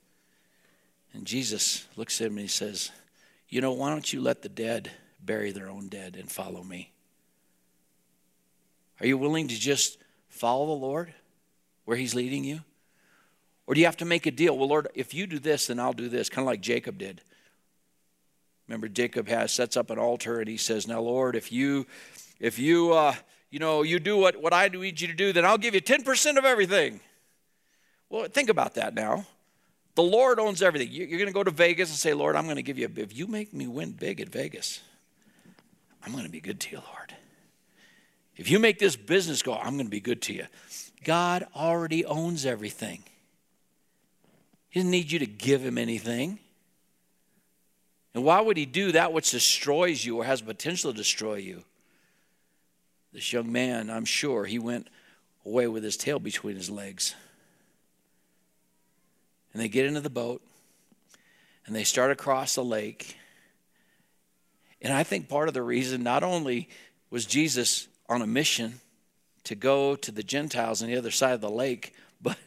And 1.13 1.25
Jesus 1.25 1.85
looks 1.97 2.19
at 2.21 2.27
him 2.27 2.33
and 2.33 2.41
he 2.41 2.47
says, 2.47 2.89
You 3.49 3.61
know, 3.61 3.73
why 3.73 3.89
don't 3.89 4.11
you 4.11 4.21
let 4.21 4.41
the 4.41 4.49
dead 4.49 4.89
bury 5.23 5.51
their 5.51 5.69
own 5.69 5.89
dead 5.89 6.15
and 6.15 6.31
follow 6.31 6.63
me? 6.63 6.91
Are 8.99 9.05
you 9.05 9.17
willing 9.17 9.49
to 9.49 9.55
just 9.55 9.97
follow 10.29 10.65
the 10.67 10.71
Lord 10.71 11.13
where 11.85 11.97
he's 11.97 12.15
leading 12.15 12.43
you? 12.43 12.61
Or 13.67 13.73
do 13.73 13.81
you 13.81 13.85
have 13.85 13.97
to 13.97 14.05
make 14.05 14.25
a 14.25 14.31
deal? 14.31 14.57
Well, 14.57 14.67
Lord, 14.67 14.87
if 14.95 15.13
you 15.13 15.27
do 15.27 15.39
this, 15.39 15.67
then 15.67 15.79
I'll 15.79 15.93
do 15.93 16.09
this, 16.09 16.29
kind 16.29 16.45
of 16.45 16.47
like 16.47 16.61
Jacob 16.61 16.97
did. 16.97 17.21
Remember, 18.67 18.87
Jacob 18.87 19.27
has 19.27 19.51
sets 19.51 19.75
up 19.75 19.89
an 19.89 19.99
altar 19.99 20.39
and 20.39 20.47
he 20.47 20.57
says, 20.57 20.87
Now, 20.87 21.01
Lord, 21.01 21.35
if 21.35 21.51
you 21.51 21.85
if 22.39 22.59
you 22.59 22.93
uh, 22.93 23.13
you 23.53 23.59
know 23.59 23.83
you 23.83 23.99
do 23.99 24.17
what, 24.17 24.41
what 24.41 24.51
I 24.51 24.67
need 24.67 24.99
you 24.99 25.07
to 25.07 25.13
do, 25.13 25.31
then 25.31 25.45
I'll 25.45 25.59
give 25.59 25.75
you 25.75 25.81
10% 25.81 26.37
of 26.39 26.43
everything. 26.43 26.99
Well, 28.09 28.25
think 28.25 28.49
about 28.49 28.73
that 28.73 28.95
now. 28.95 29.27
The 29.93 30.01
Lord 30.01 30.39
owns 30.39 30.63
everything. 30.63 30.89
You're 30.91 31.19
going 31.19 31.27
to 31.27 31.33
go 31.33 31.43
to 31.43 31.51
Vegas 31.51 31.89
and 31.89 31.97
say, 31.99 32.15
Lord, 32.15 32.35
I'm 32.35 32.45
going 32.45 32.55
to 32.55 32.63
give 32.63 32.79
you 32.79 32.87
a 32.87 32.99
if 32.99 33.15
you 33.15 33.27
make 33.27 33.53
me 33.53 33.67
win 33.67 33.91
big 33.91 34.19
at 34.19 34.29
Vegas, 34.29 34.81
I'm 36.03 36.13
going 36.13 36.23
to 36.23 36.31
be 36.31 36.41
good 36.41 36.59
to 36.61 36.71
you, 36.71 36.77
Lord. 36.77 37.15
If 38.35 38.49
you 38.49 38.57
make 38.57 38.79
this 38.79 38.95
business 38.95 39.43
go, 39.43 39.53
I'm 39.53 39.75
going 39.75 39.85
to 39.85 39.91
be 39.91 39.99
good 39.99 40.23
to 40.23 40.33
you. 40.33 40.47
God 41.03 41.45
already 41.55 42.05
owns 42.05 42.47
everything. 42.47 43.03
He 44.69 44.79
doesn't 44.79 44.89
need 44.89 45.11
you 45.11 45.19
to 45.19 45.27
give 45.27 45.61
him 45.61 45.77
anything. 45.77 46.39
And 48.15 48.23
why 48.23 48.41
would 48.41 48.57
he 48.57 48.65
do 48.65 48.93
that 48.93 49.13
which 49.13 49.29
destroys 49.29 50.03
you 50.03 50.17
or 50.17 50.25
has 50.25 50.41
potential 50.41 50.91
to 50.91 50.97
destroy 50.97 51.35
you? 51.35 51.63
This 53.13 53.31
young 53.31 53.51
man, 53.51 53.91
I'm 53.91 54.05
sure, 54.05 54.45
he 54.45 54.57
went 54.57 54.87
away 55.45 55.67
with 55.67 55.83
his 55.83 55.97
tail 55.97 56.17
between 56.19 56.55
his 56.55 56.69
legs. 56.69 57.13
And 59.53 59.61
they 59.61 59.67
get 59.67 59.85
into 59.85 60.01
the 60.01 60.09
boat 60.09 60.41
and 61.67 61.75
they 61.75 61.83
start 61.83 62.09
across 62.09 62.55
the 62.55 62.63
lake. 62.63 63.15
And 64.81 64.91
I 64.91 65.03
think 65.03 65.29
part 65.29 65.47
of 65.47 65.53
the 65.53 65.61
reason 65.61 66.01
not 66.01 66.23
only 66.23 66.69
was 67.11 67.27
Jesus 67.27 67.87
on 68.09 68.23
a 68.23 68.27
mission 68.27 68.81
to 69.43 69.53
go 69.53 69.95
to 69.95 70.11
the 70.11 70.23
Gentiles 70.23 70.81
on 70.81 70.89
the 70.89 70.97
other 70.97 71.11
side 71.11 71.33
of 71.33 71.41
the 71.41 71.51
lake, 71.51 71.93
but, 72.21 72.37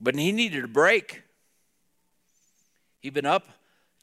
but 0.00 0.16
he 0.16 0.32
needed 0.32 0.64
a 0.64 0.68
break. 0.68 1.22
He'd 3.00 3.14
been 3.14 3.24
up 3.24 3.48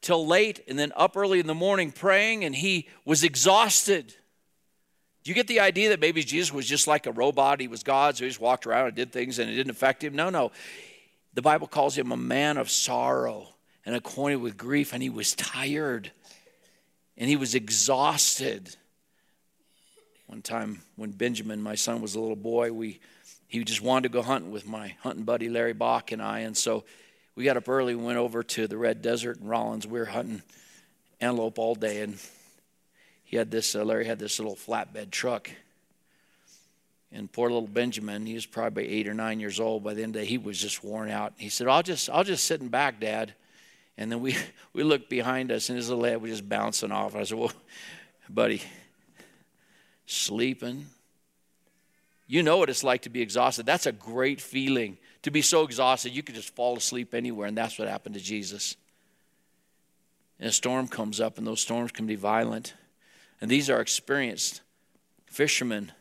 till 0.00 0.26
late 0.26 0.60
and 0.66 0.78
then 0.78 0.92
up 0.96 1.14
early 1.14 1.40
in 1.40 1.46
the 1.46 1.54
morning 1.54 1.92
praying, 1.92 2.42
and 2.42 2.54
he 2.54 2.88
was 3.04 3.22
exhausted. 3.22 4.14
You 5.26 5.34
get 5.34 5.48
the 5.48 5.60
idea 5.60 5.88
that 5.88 6.00
maybe 6.00 6.22
Jesus 6.22 6.52
was 6.52 6.66
just 6.66 6.86
like 6.86 7.06
a 7.06 7.12
robot? 7.12 7.60
He 7.60 7.68
was 7.68 7.82
God, 7.82 8.16
so 8.16 8.24
he 8.24 8.30
just 8.30 8.40
walked 8.40 8.66
around 8.66 8.86
and 8.86 8.94
did 8.94 9.12
things 9.12 9.38
and 9.38 9.50
it 9.50 9.54
didn't 9.54 9.70
affect 9.70 10.04
him? 10.04 10.14
No, 10.14 10.30
no. 10.30 10.52
The 11.34 11.42
Bible 11.42 11.66
calls 11.66 11.98
him 11.98 12.12
a 12.12 12.16
man 12.16 12.56
of 12.56 12.70
sorrow 12.70 13.48
and 13.84 13.94
acquainted 13.94 14.36
with 14.36 14.56
grief, 14.56 14.92
and 14.92 15.02
he 15.02 15.10
was 15.10 15.34
tired 15.34 16.10
and 17.16 17.28
he 17.28 17.36
was 17.36 17.54
exhausted. 17.54 18.76
One 20.26 20.42
time 20.42 20.82
when 20.96 21.10
Benjamin, 21.12 21.62
my 21.62 21.74
son, 21.74 22.00
was 22.00 22.14
a 22.14 22.20
little 22.20 22.36
boy, 22.36 22.72
we 22.72 23.00
he 23.48 23.62
just 23.64 23.80
wanted 23.80 24.04
to 24.04 24.12
go 24.12 24.22
hunting 24.22 24.50
with 24.50 24.66
my 24.66 24.94
hunting 25.02 25.24
buddy 25.24 25.48
Larry 25.48 25.72
Bach 25.72 26.12
and 26.12 26.20
I, 26.20 26.40
and 26.40 26.56
so 26.56 26.84
we 27.36 27.44
got 27.44 27.56
up 27.56 27.68
early 27.68 27.92
and 27.92 28.04
went 28.04 28.18
over 28.18 28.42
to 28.42 28.66
the 28.66 28.76
Red 28.76 29.02
Desert 29.02 29.38
in 29.40 29.46
Rawlins. 29.46 29.86
We 29.86 29.98
were 29.98 30.06
hunting 30.06 30.42
antelope 31.20 31.58
all 31.58 31.74
day, 31.74 32.02
and 32.02 32.18
he 33.26 33.36
had 33.36 33.50
this. 33.50 33.74
Uh, 33.74 33.84
Larry 33.84 34.06
had 34.06 34.18
this 34.18 34.38
little 34.38 34.56
flatbed 34.56 35.10
truck. 35.10 35.50
And 37.12 37.30
poor 37.30 37.50
little 37.50 37.68
Benjamin, 37.68 38.24
he 38.24 38.34
was 38.34 38.46
probably 38.46 38.88
eight 38.88 39.08
or 39.08 39.14
nine 39.14 39.40
years 39.40 39.60
old. 39.60 39.84
By 39.84 39.94
the 39.94 40.02
end 40.02 40.16
of 40.16 40.20
the 40.20 40.26
day, 40.26 40.30
he 40.30 40.38
was 40.38 40.60
just 40.60 40.82
worn 40.82 41.10
out. 41.10 41.34
He 41.36 41.48
said, 41.48 41.66
"I'll 41.66 41.82
just, 41.82 42.08
I'll 42.08 42.24
just 42.24 42.44
sit 42.44 42.60
in 42.60 42.68
back, 42.68 43.00
Dad." 43.00 43.34
And 43.98 44.10
then 44.10 44.20
we 44.20 44.36
we 44.72 44.84
looked 44.84 45.10
behind 45.10 45.50
us, 45.52 45.68
and 45.68 45.76
his 45.76 45.90
little 45.90 46.04
head 46.04 46.22
was 46.22 46.30
just 46.30 46.48
bouncing 46.48 46.92
off. 46.92 47.14
I 47.16 47.24
said, 47.24 47.38
"Well, 47.38 47.52
buddy, 48.28 48.62
sleeping." 50.06 50.86
You 52.28 52.42
know 52.42 52.56
what 52.56 52.70
it's 52.70 52.82
like 52.82 53.02
to 53.02 53.10
be 53.10 53.22
exhausted. 53.22 53.66
That's 53.66 53.86
a 53.86 53.92
great 53.92 54.40
feeling 54.40 54.98
to 55.22 55.30
be 55.30 55.42
so 55.42 55.62
exhausted 55.62 56.10
you 56.10 56.24
could 56.24 56.34
just 56.34 56.54
fall 56.54 56.76
asleep 56.76 57.14
anywhere, 57.14 57.46
and 57.46 57.56
that's 57.56 57.78
what 57.78 57.88
happened 57.88 58.16
to 58.16 58.20
Jesus. 58.20 58.76
And 60.40 60.48
a 60.48 60.52
storm 60.52 60.88
comes 60.88 61.20
up, 61.20 61.38
and 61.38 61.46
those 61.46 61.60
storms 61.60 61.92
can 61.92 62.06
be 62.06 62.16
violent. 62.16 62.74
And 63.40 63.50
these 63.50 63.68
are 63.68 63.80
experienced 63.80 64.62
fishermen 65.26 65.92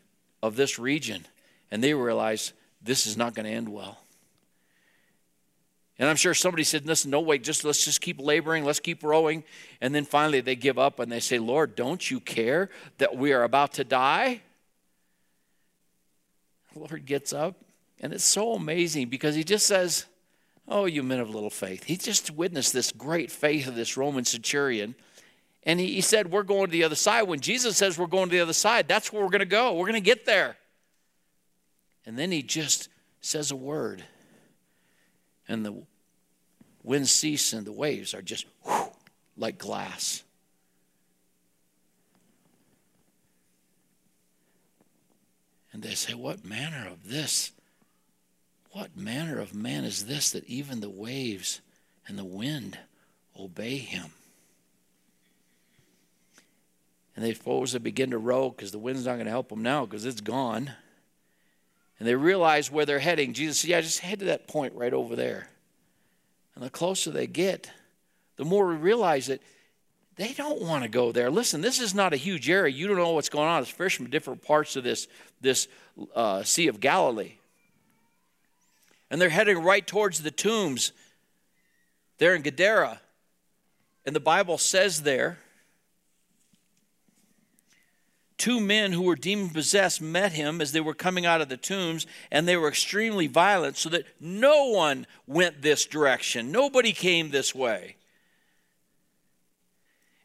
of 0.41 0.55
this 0.55 0.79
region, 0.79 1.27
and 1.69 1.83
they 1.83 1.93
realize 1.93 2.53
this 2.81 3.05
is 3.05 3.17
not 3.17 3.33
going 3.33 3.45
to 3.45 3.51
end 3.51 3.69
well. 3.69 3.99
And 5.97 6.09
I'm 6.09 6.17
sure 6.17 6.33
somebody 6.33 6.63
said, 6.63 6.85
listen, 6.85 7.09
no, 7.09 7.21
wait, 7.21 7.43
just 7.43 7.63
let's 7.63 7.85
just 7.85 8.01
keep 8.01 8.19
laboring, 8.19 8.65
let's 8.65 8.81
keep 8.81 9.01
rowing. 9.01 9.43
And 9.79 9.95
then 9.95 10.03
finally 10.03 10.41
they 10.41 10.55
give 10.55 10.77
up 10.77 10.99
and 10.99 11.09
they 11.09 11.21
say, 11.21 11.39
Lord, 11.39 11.75
don't 11.75 12.11
you 12.11 12.19
care 12.19 12.69
that 12.97 13.15
we 13.15 13.31
are 13.31 13.43
about 13.43 13.73
to 13.73 13.85
die? 13.85 14.41
The 16.73 16.79
Lord 16.79 17.05
gets 17.05 17.31
up 17.31 17.55
and 18.01 18.11
it's 18.11 18.25
so 18.25 18.53
amazing 18.53 19.07
because 19.07 19.35
he 19.35 19.43
just 19.43 19.65
says, 19.65 20.05
Oh, 20.67 20.85
you 20.85 21.03
men 21.03 21.19
of 21.19 21.29
little 21.29 21.51
faith. 21.51 21.83
He 21.83 21.95
just 21.95 22.31
witnessed 22.31 22.73
this 22.73 22.91
great 22.91 23.29
faith 23.29 23.67
of 23.67 23.75
this 23.75 23.97
Roman 23.97 24.25
centurion. 24.25 24.95
And 25.65 25.79
he, 25.79 25.95
he 25.95 26.01
said, 26.01 26.31
We're 26.31 26.43
going 26.43 26.67
to 26.67 26.71
the 26.71 26.83
other 26.83 26.95
side. 26.95 27.23
When 27.23 27.39
Jesus 27.39 27.77
says 27.77 27.97
we're 27.97 28.07
going 28.07 28.29
to 28.29 28.35
the 28.35 28.41
other 28.41 28.53
side, 28.53 28.87
that's 28.87 29.11
where 29.11 29.23
we're 29.23 29.29
going 29.29 29.39
to 29.39 29.45
go. 29.45 29.73
We're 29.73 29.87
going 29.87 29.93
to 29.93 29.99
get 30.01 30.25
there. 30.25 30.57
And 32.05 32.17
then 32.17 32.31
he 32.31 32.43
just 32.43 32.89
says 33.21 33.51
a 33.51 33.55
word. 33.55 34.03
And 35.47 35.65
the 35.65 35.75
wind 36.83 37.07
ceases 37.07 37.53
and 37.53 37.65
the 37.65 37.71
waves 37.71 38.13
are 38.13 38.21
just 38.21 38.45
like 39.37 39.57
glass. 39.57 40.23
And 45.73 45.81
they 45.81 45.95
say, 45.95 46.13
What 46.13 46.45
manner 46.45 46.87
of 46.87 47.09
this 47.09 47.51
what 48.75 48.97
manner 48.97 49.39
of 49.39 49.55
man 49.55 49.85
is 49.85 50.05
this 50.05 50.31
that 50.31 50.43
even 50.47 50.81
the 50.81 50.89
waves 50.89 51.61
and 52.09 52.19
the 52.19 52.25
wind 52.25 52.77
obey 53.39 53.77
him? 53.77 54.11
And 57.15 57.23
they 57.23 57.33
suppose 57.33 57.71
they 57.71 57.79
begin 57.79 58.11
to 58.11 58.17
row 58.17 58.49
because 58.49 58.71
the 58.71 58.79
wind's 58.79 59.05
not 59.05 59.13
going 59.13 59.25
to 59.25 59.31
help 59.31 59.49
them 59.49 59.63
now 59.63 59.85
because 59.85 60.05
it's 60.05 60.21
gone. 60.21 60.71
And 61.97 62.07
they 62.07 62.15
realize 62.15 62.69
where 62.69 62.85
they're 62.85 62.99
heading. 62.99 63.33
Jesus 63.33 63.59
said, 63.59 63.69
Yeah, 63.69 63.81
just 63.81 63.99
head 63.99 64.19
to 64.19 64.25
that 64.25 64.47
point 64.47 64.73
right 64.75 64.93
over 64.93 65.15
there. 65.15 65.49
And 66.55 66.63
the 66.63 66.69
closer 66.69 67.11
they 67.11 67.27
get, 67.27 67.71
the 68.35 68.45
more 68.45 68.67
we 68.67 68.75
realize 68.75 69.27
that 69.27 69.41
they 70.17 70.33
don't 70.33 70.61
want 70.61 70.83
to 70.83 70.89
go 70.89 71.11
there. 71.11 71.29
Listen, 71.29 71.61
this 71.61 71.79
is 71.79 71.93
not 71.93 72.13
a 72.13 72.17
huge 72.17 72.49
area. 72.49 72.73
You 72.73 72.87
don't 72.87 72.97
know 72.97 73.11
what's 73.11 73.29
going 73.29 73.47
on. 73.47 73.61
It's 73.61 73.71
fish 73.71 73.97
from 73.97 74.09
different 74.09 74.41
parts 74.41 74.75
of 74.75 74.83
this, 74.83 75.07
this 75.41 75.67
uh, 76.15 76.43
Sea 76.43 76.67
of 76.67 76.79
Galilee 76.79 77.33
and 79.09 79.21
they're 79.21 79.29
heading 79.29 79.59
right 79.59 79.85
towards 79.85 80.23
the 80.23 80.31
tombs 80.31 80.91
there 82.17 82.35
in 82.35 82.41
Gadara. 82.41 82.99
And 84.05 84.15
the 84.15 84.19
Bible 84.19 84.57
says 84.57 85.03
there, 85.03 85.37
two 88.37 88.59
men 88.59 88.91
who 88.91 89.03
were 89.03 89.15
demon 89.15 89.49
possessed 89.49 90.01
met 90.01 90.33
him 90.33 90.61
as 90.61 90.71
they 90.71 90.81
were 90.81 90.93
coming 90.93 91.25
out 91.25 91.41
of 91.41 91.49
the 91.49 91.57
tombs, 91.57 92.05
and 92.31 92.47
they 92.47 92.57
were 92.57 92.67
extremely 92.67 93.27
violent, 93.27 93.77
so 93.77 93.89
that 93.89 94.05
no 94.19 94.65
one 94.65 95.07
went 95.25 95.61
this 95.61 95.85
direction. 95.85 96.51
Nobody 96.51 96.91
came 96.91 97.31
this 97.31 97.55
way. 97.55 97.95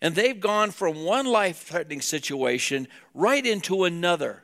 And 0.03 0.15
they've 0.15 0.41
gone 0.41 0.71
from 0.71 1.05
one 1.05 1.27
life 1.27 1.63
threatening 1.63 2.01
situation 2.01 2.89
right 3.15 3.45
into 3.45 3.85
another. 3.85 4.43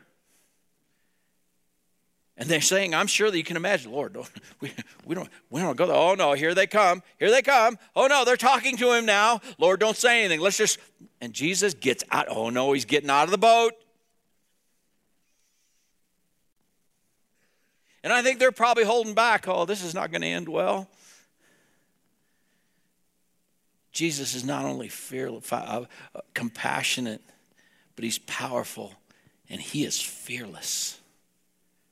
And 2.38 2.49
they're 2.49 2.61
saying, 2.61 2.94
I'm 2.94 3.07
sure 3.07 3.31
that 3.31 3.37
you 3.37 3.44
can 3.44 3.57
imagine, 3.57 3.92
Lord, 3.92 4.12
don't, 4.12 4.31
we, 4.61 4.72
we, 5.05 5.14
don't, 5.14 5.29
we 5.51 5.61
don't 5.61 5.77
go 5.77 5.87
there. 5.87 5.96
Oh, 5.96 6.14
no, 6.14 6.35
here 6.35 6.55
they 6.55 6.66
come. 6.66 7.03
Here 7.18 7.31
they 7.31 7.42
come. 7.42 7.79
Oh, 7.94 8.07
no, 8.07 8.25
they're 8.25 8.37
talking 8.37 8.77
to 8.77 8.92
him 8.92 9.07
now. 9.07 9.40
Lord, 9.59 9.81
don't 9.81 9.96
say 9.96 10.20
anything. 10.20 10.40
Let's 10.40 10.59
just. 10.59 10.79
And 11.20 11.33
Jesus 11.33 11.72
gets 11.75 12.05
out. 12.11 12.27
Oh, 12.29 12.51
no, 12.51 12.72
he's 12.72 12.85
getting 12.85 13.11
out 13.11 13.25
of 13.25 13.31
the 13.31 13.38
boat. 13.38 13.72
And 18.05 18.12
I 18.12 18.22
think 18.22 18.38
they're 18.38 18.53
probably 18.53 18.85
holding 18.85 19.14
back. 19.14 19.49
Oh, 19.49 19.64
this 19.64 19.83
is 19.83 19.94
not 19.94 20.11
going 20.11 20.20
to 20.20 20.29
end 20.29 20.49
well. 20.49 20.88
Jesus 23.90 24.35
is 24.35 24.44
not 24.44 24.66
only 24.66 24.88
fearless, 24.88 25.51
uh, 25.51 25.87
uh, 26.14 26.20
compassionate, 26.35 27.22
but 27.96 28.05
he's 28.05 28.18
powerful 28.18 28.92
and 29.49 29.59
he 29.59 29.85
is 29.85 30.01
fearless. 30.01 31.01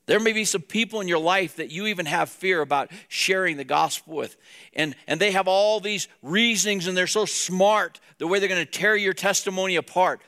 There 0.07 0.21
may 0.21 0.33
be 0.33 0.45
some 0.45 0.61
people 0.62 1.01
in 1.01 1.09
your 1.09 1.19
life 1.19 1.57
that 1.57 1.71
you 1.71 1.87
even 1.87 2.07
have 2.07 2.29
fear 2.29 2.61
about 2.61 2.90
sharing 3.09 3.57
the 3.57 3.64
gospel 3.64 4.14
with. 4.14 4.37
And, 4.75 4.95
and 5.07 5.19
they 5.19 5.31
have 5.31 5.49
all 5.49 5.81
these 5.81 6.09
reasonings 6.23 6.87
and 6.87 6.97
they're 6.97 7.07
so 7.07 7.25
smart 7.25 8.01
the 8.19 8.27
way 8.27 8.38
they're 8.38 8.49
going 8.49 8.64
to 8.64 8.71
tear 8.71 8.97
your 8.97 9.14
testimony 9.14 9.77
apart. 9.77 10.21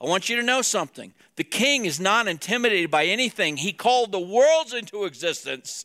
I 0.00 0.06
want 0.06 0.28
you 0.28 0.36
to 0.36 0.42
know 0.42 0.62
something. 0.62 1.12
The 1.36 1.44
king 1.44 1.84
is 1.84 1.98
not 1.98 2.28
intimidated 2.28 2.90
by 2.90 3.06
anything. 3.06 3.56
He 3.56 3.72
called 3.72 4.12
the 4.12 4.20
worlds 4.20 4.72
into 4.72 5.04
existence. 5.04 5.84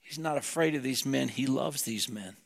He's 0.00 0.18
not 0.18 0.36
afraid 0.36 0.74
of 0.74 0.82
these 0.82 1.06
men, 1.06 1.28
he 1.28 1.46
loves 1.46 1.82
these 1.82 2.08
men. 2.08 2.36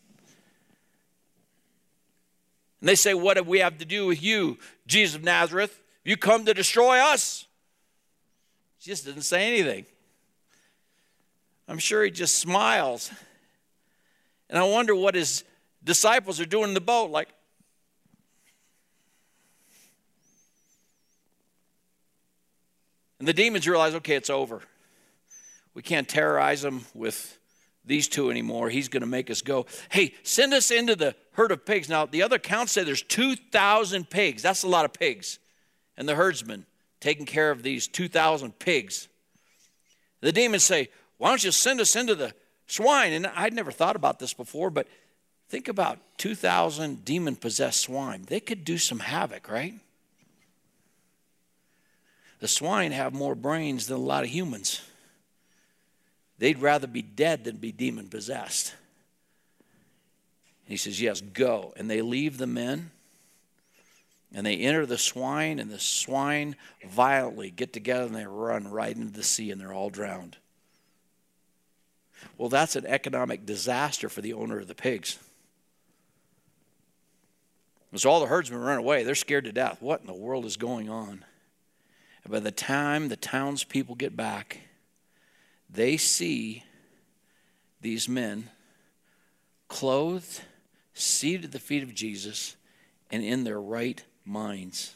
And 2.80 2.88
they 2.88 2.94
say, 2.94 3.14
What 3.14 3.38
do 3.38 3.42
we 3.42 3.60
have 3.60 3.78
to 3.78 3.86
do 3.86 4.06
with 4.06 4.22
you, 4.22 4.58
Jesus 4.86 5.16
of 5.16 5.24
Nazareth? 5.24 5.80
You 6.04 6.18
come 6.18 6.44
to 6.44 6.52
destroy 6.52 6.98
us? 6.98 7.46
Jesus 8.84 9.06
doesn't 9.06 9.22
say 9.22 9.46
anything. 9.48 9.86
I'm 11.66 11.78
sure 11.78 12.04
he 12.04 12.10
just 12.10 12.34
smiles. 12.34 13.10
And 14.50 14.58
I 14.58 14.64
wonder 14.64 14.94
what 14.94 15.14
his 15.14 15.42
disciples 15.82 16.38
are 16.38 16.44
doing 16.44 16.68
in 16.68 16.74
the 16.74 16.82
boat, 16.82 17.10
like, 17.10 17.30
And 23.18 23.26
the 23.26 23.32
demons 23.32 23.66
realize, 23.66 23.94
okay, 23.94 24.16
it's 24.16 24.28
over. 24.28 24.60
We 25.72 25.80
can't 25.80 26.06
terrorize 26.06 26.60
them 26.60 26.84
with 26.92 27.38
these 27.82 28.06
two 28.06 28.30
anymore. 28.30 28.68
He's 28.68 28.88
going 28.88 29.00
to 29.00 29.06
make 29.06 29.30
us 29.30 29.40
go. 29.40 29.64
Hey, 29.88 30.12
send 30.24 30.52
us 30.52 30.70
into 30.70 30.94
the 30.94 31.16
herd 31.32 31.50
of 31.50 31.64
pigs. 31.64 31.88
Now, 31.88 32.04
the 32.04 32.22
other 32.22 32.36
accounts 32.36 32.72
say 32.72 32.84
there's 32.84 33.00
2,000 33.00 34.10
pigs. 34.10 34.42
That's 34.42 34.62
a 34.62 34.68
lot 34.68 34.84
of 34.84 34.92
pigs. 34.92 35.38
And 35.96 36.06
the 36.06 36.16
herdsman 36.16 36.66
taking 37.04 37.26
care 37.26 37.50
of 37.50 37.62
these 37.62 37.86
2,000 37.86 38.58
pigs. 38.58 39.08
The 40.22 40.32
demons 40.32 40.64
say, 40.64 40.88
Why 41.18 41.28
don't 41.28 41.44
you 41.44 41.50
send 41.50 41.78
us 41.78 41.96
into 41.96 42.14
the 42.14 42.32
swine? 42.66 43.12
And 43.12 43.26
I'd 43.26 43.52
never 43.52 43.70
thought 43.70 43.94
about 43.94 44.18
this 44.18 44.32
before, 44.32 44.70
but 44.70 44.88
think 45.50 45.68
about 45.68 45.98
2,000 46.16 47.04
demon 47.04 47.36
possessed 47.36 47.82
swine. 47.82 48.24
They 48.26 48.40
could 48.40 48.64
do 48.64 48.78
some 48.78 49.00
havoc, 49.00 49.50
right? 49.50 49.74
The 52.40 52.48
swine 52.48 52.92
have 52.92 53.12
more 53.12 53.34
brains 53.34 53.86
than 53.86 53.98
a 53.98 54.00
lot 54.00 54.24
of 54.24 54.30
humans. 54.30 54.80
They'd 56.38 56.58
rather 56.58 56.86
be 56.86 57.02
dead 57.02 57.44
than 57.44 57.56
be 57.56 57.70
demon 57.70 58.08
possessed. 58.08 58.74
He 60.64 60.78
says, 60.78 61.02
Yes, 61.02 61.20
go. 61.20 61.74
And 61.76 61.90
they 61.90 62.00
leave 62.00 62.38
the 62.38 62.46
men 62.46 62.92
and 64.34 64.44
they 64.44 64.56
enter 64.56 64.84
the 64.84 64.98
swine, 64.98 65.60
and 65.60 65.70
the 65.70 65.78
swine 65.78 66.56
violently 66.86 67.50
get 67.50 67.72
together 67.72 68.04
and 68.06 68.14
they 68.14 68.26
run 68.26 68.68
right 68.68 68.94
into 68.94 69.12
the 69.12 69.22
sea 69.22 69.52
and 69.52 69.60
they're 69.60 69.72
all 69.72 69.90
drowned. 69.90 70.36
Well, 72.36 72.48
that's 72.48 72.74
an 72.74 72.84
economic 72.84 73.46
disaster 73.46 74.08
for 74.08 74.20
the 74.20 74.32
owner 74.32 74.58
of 74.58 74.66
the 74.66 74.74
pigs. 74.74 75.18
So 77.94 78.10
all 78.10 78.18
the 78.18 78.26
herdsmen 78.26 78.58
run 78.58 78.78
away. 78.78 79.04
They're 79.04 79.14
scared 79.14 79.44
to 79.44 79.52
death. 79.52 79.80
What 79.80 80.00
in 80.00 80.08
the 80.08 80.12
world 80.12 80.46
is 80.46 80.56
going 80.56 80.90
on? 80.90 81.24
And 82.24 82.32
by 82.32 82.40
the 82.40 82.50
time 82.50 83.08
the 83.08 83.16
townspeople 83.16 83.94
get 83.94 84.16
back, 84.16 84.58
they 85.70 85.96
see 85.96 86.64
these 87.80 88.08
men 88.08 88.50
clothed, 89.68 90.40
seated 90.92 91.44
at 91.44 91.52
the 91.52 91.60
feet 91.60 91.84
of 91.84 91.94
Jesus, 91.94 92.56
and 93.12 93.22
in 93.22 93.44
their 93.44 93.60
right 93.60 94.02
minds. 94.24 94.94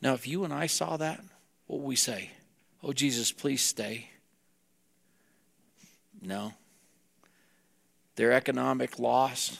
Now, 0.00 0.14
if 0.14 0.26
you 0.26 0.44
and 0.44 0.52
I 0.52 0.66
saw 0.66 0.96
that, 0.98 1.20
what 1.66 1.80
would 1.80 1.86
we 1.86 1.96
say? 1.96 2.30
Oh, 2.82 2.92
Jesus, 2.92 3.32
please 3.32 3.62
stay. 3.62 4.10
No. 6.20 6.52
Their 8.16 8.32
economic 8.32 8.98
loss. 8.98 9.58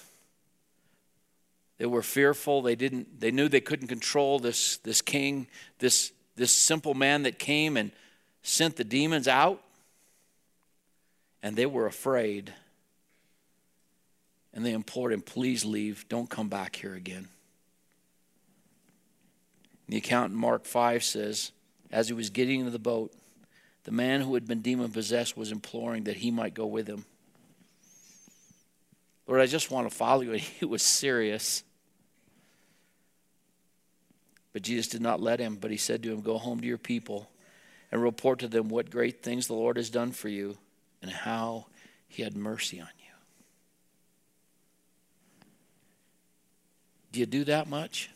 They 1.78 1.86
were 1.86 2.02
fearful. 2.02 2.62
They 2.62 2.76
didn't 2.76 3.20
they 3.20 3.30
knew 3.30 3.48
they 3.48 3.60
couldn't 3.60 3.88
control 3.88 4.38
this, 4.38 4.76
this 4.78 5.00
king, 5.00 5.48
this 5.78 6.12
this 6.36 6.52
simple 6.52 6.94
man 6.94 7.22
that 7.22 7.38
came 7.38 7.76
and 7.76 7.92
sent 8.42 8.76
the 8.76 8.84
demons 8.84 9.28
out, 9.28 9.62
and 11.42 11.56
they 11.56 11.66
were 11.66 11.86
afraid. 11.86 12.52
And 14.54 14.64
they 14.64 14.72
implored 14.72 15.12
him, 15.12 15.20
please 15.20 15.64
leave, 15.64 16.08
don't 16.08 16.30
come 16.30 16.48
back 16.48 16.76
here 16.76 16.94
again. 16.94 17.28
The 19.88 19.98
account 19.98 20.32
in 20.32 20.38
Mark 20.38 20.64
5 20.64 21.04
says, 21.04 21.52
as 21.90 22.08
he 22.08 22.14
was 22.14 22.30
getting 22.30 22.60
into 22.60 22.70
the 22.70 22.78
boat, 22.78 23.12
the 23.84 23.90
man 23.90 24.22
who 24.22 24.34
had 24.34 24.46
been 24.46 24.62
demon 24.62 24.90
possessed 24.90 25.36
was 25.36 25.52
imploring 25.52 26.04
that 26.04 26.16
he 26.16 26.30
might 26.30 26.54
go 26.54 26.66
with 26.66 26.88
him. 26.88 27.04
Lord, 29.26 29.40
I 29.40 29.46
just 29.46 29.70
want 29.70 29.88
to 29.88 29.94
follow 29.94 30.22
you. 30.22 30.32
And 30.32 30.40
he 30.40 30.64
was 30.64 30.82
serious. 30.82 31.62
But 34.52 34.62
Jesus 34.62 34.88
did 34.88 35.02
not 35.02 35.20
let 35.20 35.40
him, 35.40 35.56
but 35.56 35.70
he 35.70 35.76
said 35.76 36.02
to 36.02 36.12
him, 36.12 36.20
Go 36.20 36.38
home 36.38 36.60
to 36.60 36.66
your 36.66 36.78
people 36.78 37.28
and 37.90 38.02
report 38.02 38.38
to 38.40 38.48
them 38.48 38.68
what 38.68 38.90
great 38.90 39.22
things 39.22 39.46
the 39.46 39.54
Lord 39.54 39.76
has 39.76 39.90
done 39.90 40.12
for 40.12 40.28
you 40.28 40.56
and 41.02 41.10
how 41.10 41.66
he 42.08 42.22
had 42.22 42.36
mercy 42.36 42.80
on 42.80 42.88
you. 42.98 43.03
Do 47.14 47.20
you 47.20 47.26
do 47.26 47.44
that 47.44 47.68
much? 47.68 48.10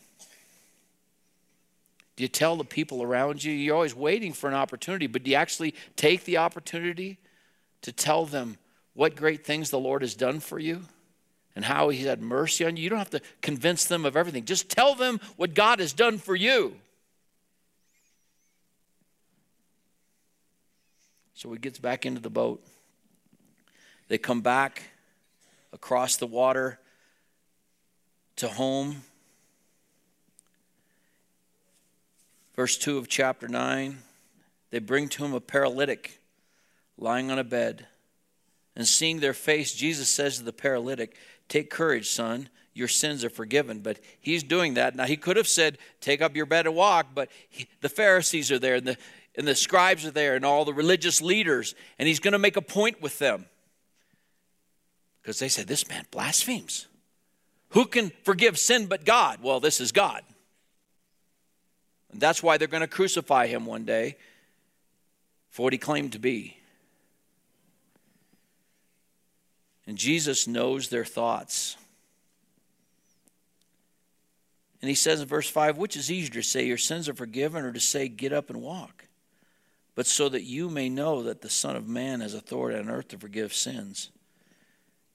Do 2.17 2.23
you 2.23 2.27
tell 2.27 2.57
the 2.57 2.65
people 2.65 3.01
around 3.01 3.41
you? 3.41 3.53
You're 3.53 3.75
always 3.75 3.95
waiting 3.95 4.33
for 4.33 4.49
an 4.49 4.53
opportunity, 4.53 5.07
but 5.07 5.23
do 5.23 5.31
you 5.31 5.37
actually 5.37 5.73
take 5.95 6.25
the 6.25 6.35
opportunity 6.35 7.17
to 7.83 7.93
tell 7.93 8.25
them 8.25 8.57
what 8.93 9.15
great 9.15 9.45
things 9.45 9.69
the 9.69 9.79
Lord 9.79 10.01
has 10.01 10.15
done 10.15 10.41
for 10.41 10.59
you? 10.59 10.83
and 11.55 11.65
how 11.65 11.89
He's 11.89 12.05
had 12.05 12.21
mercy 12.21 12.65
on 12.65 12.77
you. 12.77 12.83
You 12.83 12.89
don't 12.89 12.99
have 12.99 13.09
to 13.11 13.21
convince 13.41 13.85
them 13.85 14.05
of 14.05 14.15
everything. 14.15 14.45
Just 14.45 14.69
tell 14.69 14.95
them 14.95 15.19
what 15.35 15.53
God 15.53 15.79
has 15.79 15.93
done 15.93 16.17
for 16.17 16.35
you. 16.35 16.75
So 21.33 21.51
he 21.51 21.57
gets 21.57 21.79
back 21.79 22.05
into 22.05 22.21
the 22.21 22.29
boat. 22.29 22.61
They 24.09 24.17
come 24.17 24.41
back 24.41 24.83
across 25.73 26.17
the 26.17 26.27
water 26.27 26.79
to 28.39 28.47
home. 28.49 29.03
Verse 32.55 32.77
2 32.77 32.97
of 32.97 33.07
chapter 33.07 33.47
9 33.47 33.99
they 34.71 34.79
bring 34.79 35.07
to 35.09 35.25
him 35.25 35.33
a 35.33 35.39
paralytic 35.39 36.19
lying 36.97 37.31
on 37.31 37.39
a 37.39 37.43
bed. 37.43 37.87
And 38.75 38.87
seeing 38.87 39.19
their 39.19 39.33
face, 39.33 39.73
Jesus 39.73 40.09
says 40.09 40.37
to 40.37 40.43
the 40.43 40.53
paralytic, 40.53 41.15
Take 41.47 41.69
courage, 41.69 42.09
son. 42.09 42.49
Your 42.73 42.87
sins 42.87 43.25
are 43.25 43.29
forgiven. 43.29 43.79
But 43.79 43.99
he's 44.21 44.43
doing 44.43 44.75
that. 44.75 44.95
Now, 44.95 45.05
he 45.05 45.17
could 45.17 45.37
have 45.37 45.47
said, 45.47 45.77
Take 46.01 46.21
up 46.21 46.35
your 46.35 46.45
bed 46.45 46.67
and 46.67 46.75
walk, 46.75 47.07
but 47.15 47.29
he, 47.49 47.67
the 47.81 47.89
Pharisees 47.89 48.51
are 48.51 48.59
there, 48.59 48.75
and 48.75 48.85
the, 48.85 48.97
and 49.35 49.47
the 49.47 49.55
scribes 49.55 50.05
are 50.05 50.11
there, 50.11 50.35
and 50.35 50.45
all 50.45 50.65
the 50.65 50.73
religious 50.73 51.21
leaders, 51.21 51.73
and 51.97 52.07
he's 52.07 52.19
going 52.19 52.33
to 52.33 52.39
make 52.39 52.57
a 52.57 52.61
point 52.61 53.01
with 53.01 53.17
them. 53.17 53.45
Because 55.21 55.39
they 55.39 55.49
said, 55.49 55.67
This 55.67 55.89
man 55.89 56.05
blasphemes. 56.11 56.88
Who 57.69 57.85
can 57.85 58.11
forgive 58.23 58.57
sin 58.57 58.87
but 58.87 59.05
God? 59.05 59.39
Well, 59.41 59.59
this 59.59 59.79
is 59.79 59.91
God. 59.91 60.23
And 62.11 62.19
that's 62.19 62.41
why 62.41 62.57
they're 62.57 62.67
going 62.67 62.81
to 62.81 62.87
crucify 62.87 63.47
him 63.47 63.65
one 63.65 63.85
day 63.85 64.17
for 65.49 65.63
what 65.63 65.73
he 65.73 65.79
claimed 65.79 66.13
to 66.13 66.19
be. 66.19 66.57
And 69.85 69.97
Jesus 69.97 70.47
knows 70.47 70.89
their 70.89 71.05
thoughts. 71.05 71.75
And 74.81 74.89
he 74.89 74.95
says 74.95 75.21
in 75.21 75.27
verse 75.27 75.49
5 75.49 75.77
which 75.77 75.97
is 75.97 76.11
easier 76.11 76.33
to 76.35 76.43
say, 76.43 76.65
Your 76.65 76.77
sins 76.77 77.09
are 77.09 77.13
forgiven, 77.13 77.65
or 77.65 77.71
to 77.71 77.79
say, 77.79 78.07
Get 78.07 78.31
up 78.33 78.49
and 78.49 78.61
walk? 78.61 79.05
But 79.95 80.07
so 80.07 80.29
that 80.29 80.43
you 80.43 80.69
may 80.69 80.89
know 80.89 81.23
that 81.23 81.41
the 81.41 81.49
Son 81.49 81.75
of 81.75 81.87
Man 81.87 82.21
has 82.21 82.33
authority 82.33 82.79
on 82.79 82.89
earth 82.89 83.09
to 83.09 83.17
forgive 83.17 83.53
sins. 83.53 84.11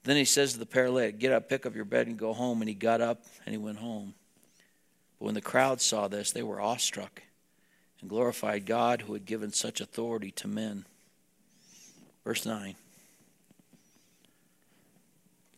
Then 0.04 0.16
he 0.16 0.24
says 0.24 0.52
to 0.52 0.58
the 0.58 0.66
paralytic, 0.66 1.18
Get 1.18 1.32
up, 1.32 1.48
pick 1.48 1.66
up 1.66 1.74
your 1.74 1.84
bed, 1.84 2.06
and 2.06 2.18
go 2.18 2.32
home. 2.32 2.62
And 2.62 2.68
he 2.68 2.74
got 2.74 3.00
up 3.00 3.24
and 3.44 3.54
he 3.54 3.58
went 3.58 3.78
home. 3.78 4.14
But 5.18 5.26
when 5.26 5.34
the 5.34 5.40
crowd 5.40 5.80
saw 5.80 6.08
this, 6.08 6.30
they 6.30 6.42
were 6.42 6.60
awestruck 6.60 7.22
and 8.00 8.10
glorified 8.10 8.66
God 8.66 9.02
who 9.02 9.14
had 9.14 9.24
given 9.24 9.52
such 9.52 9.80
authority 9.80 10.30
to 10.32 10.48
men. 10.48 10.84
Verse 12.24 12.44
9. 12.46 12.74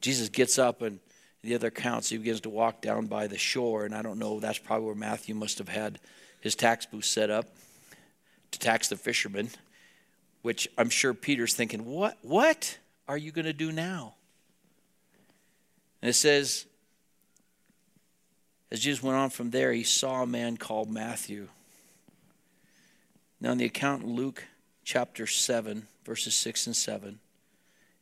Jesus 0.00 0.28
gets 0.28 0.58
up 0.58 0.82
and 0.82 1.00
the 1.42 1.54
other 1.54 1.68
accounts, 1.68 2.08
he 2.08 2.18
begins 2.18 2.40
to 2.40 2.50
walk 2.50 2.82
down 2.82 3.06
by 3.06 3.28
the 3.28 3.38
shore, 3.38 3.84
and 3.84 3.94
I 3.94 4.02
don't 4.02 4.18
know, 4.18 4.40
that's 4.40 4.58
probably 4.58 4.86
where 4.86 4.96
Matthew 4.96 5.32
must 5.34 5.58
have 5.58 5.68
had 5.68 6.00
his 6.40 6.56
tax 6.56 6.86
booth 6.86 7.04
set 7.04 7.30
up 7.30 7.46
to 8.50 8.58
tax 8.58 8.88
the 8.88 8.96
fishermen, 8.96 9.50
which 10.42 10.66
I'm 10.76 10.90
sure 10.90 11.14
Peter's 11.14 11.54
thinking, 11.54 11.84
What 11.84 12.18
what 12.22 12.78
are 13.06 13.16
you 13.16 13.30
going 13.30 13.44
to 13.44 13.52
do 13.52 13.70
now? 13.70 14.15
And 16.02 16.08
it 16.08 16.14
says, 16.14 16.66
as 18.70 18.80
Jesus 18.80 19.02
went 19.02 19.16
on 19.16 19.30
from 19.30 19.50
there, 19.50 19.72
he 19.72 19.84
saw 19.84 20.22
a 20.22 20.26
man 20.26 20.56
called 20.56 20.90
Matthew. 20.90 21.48
Now, 23.40 23.52
in 23.52 23.58
the 23.58 23.64
account 23.64 24.02
in 24.02 24.14
Luke 24.14 24.44
chapter 24.84 25.26
7, 25.26 25.86
verses 26.04 26.34
6 26.34 26.66
and 26.66 26.76
7, 26.76 27.18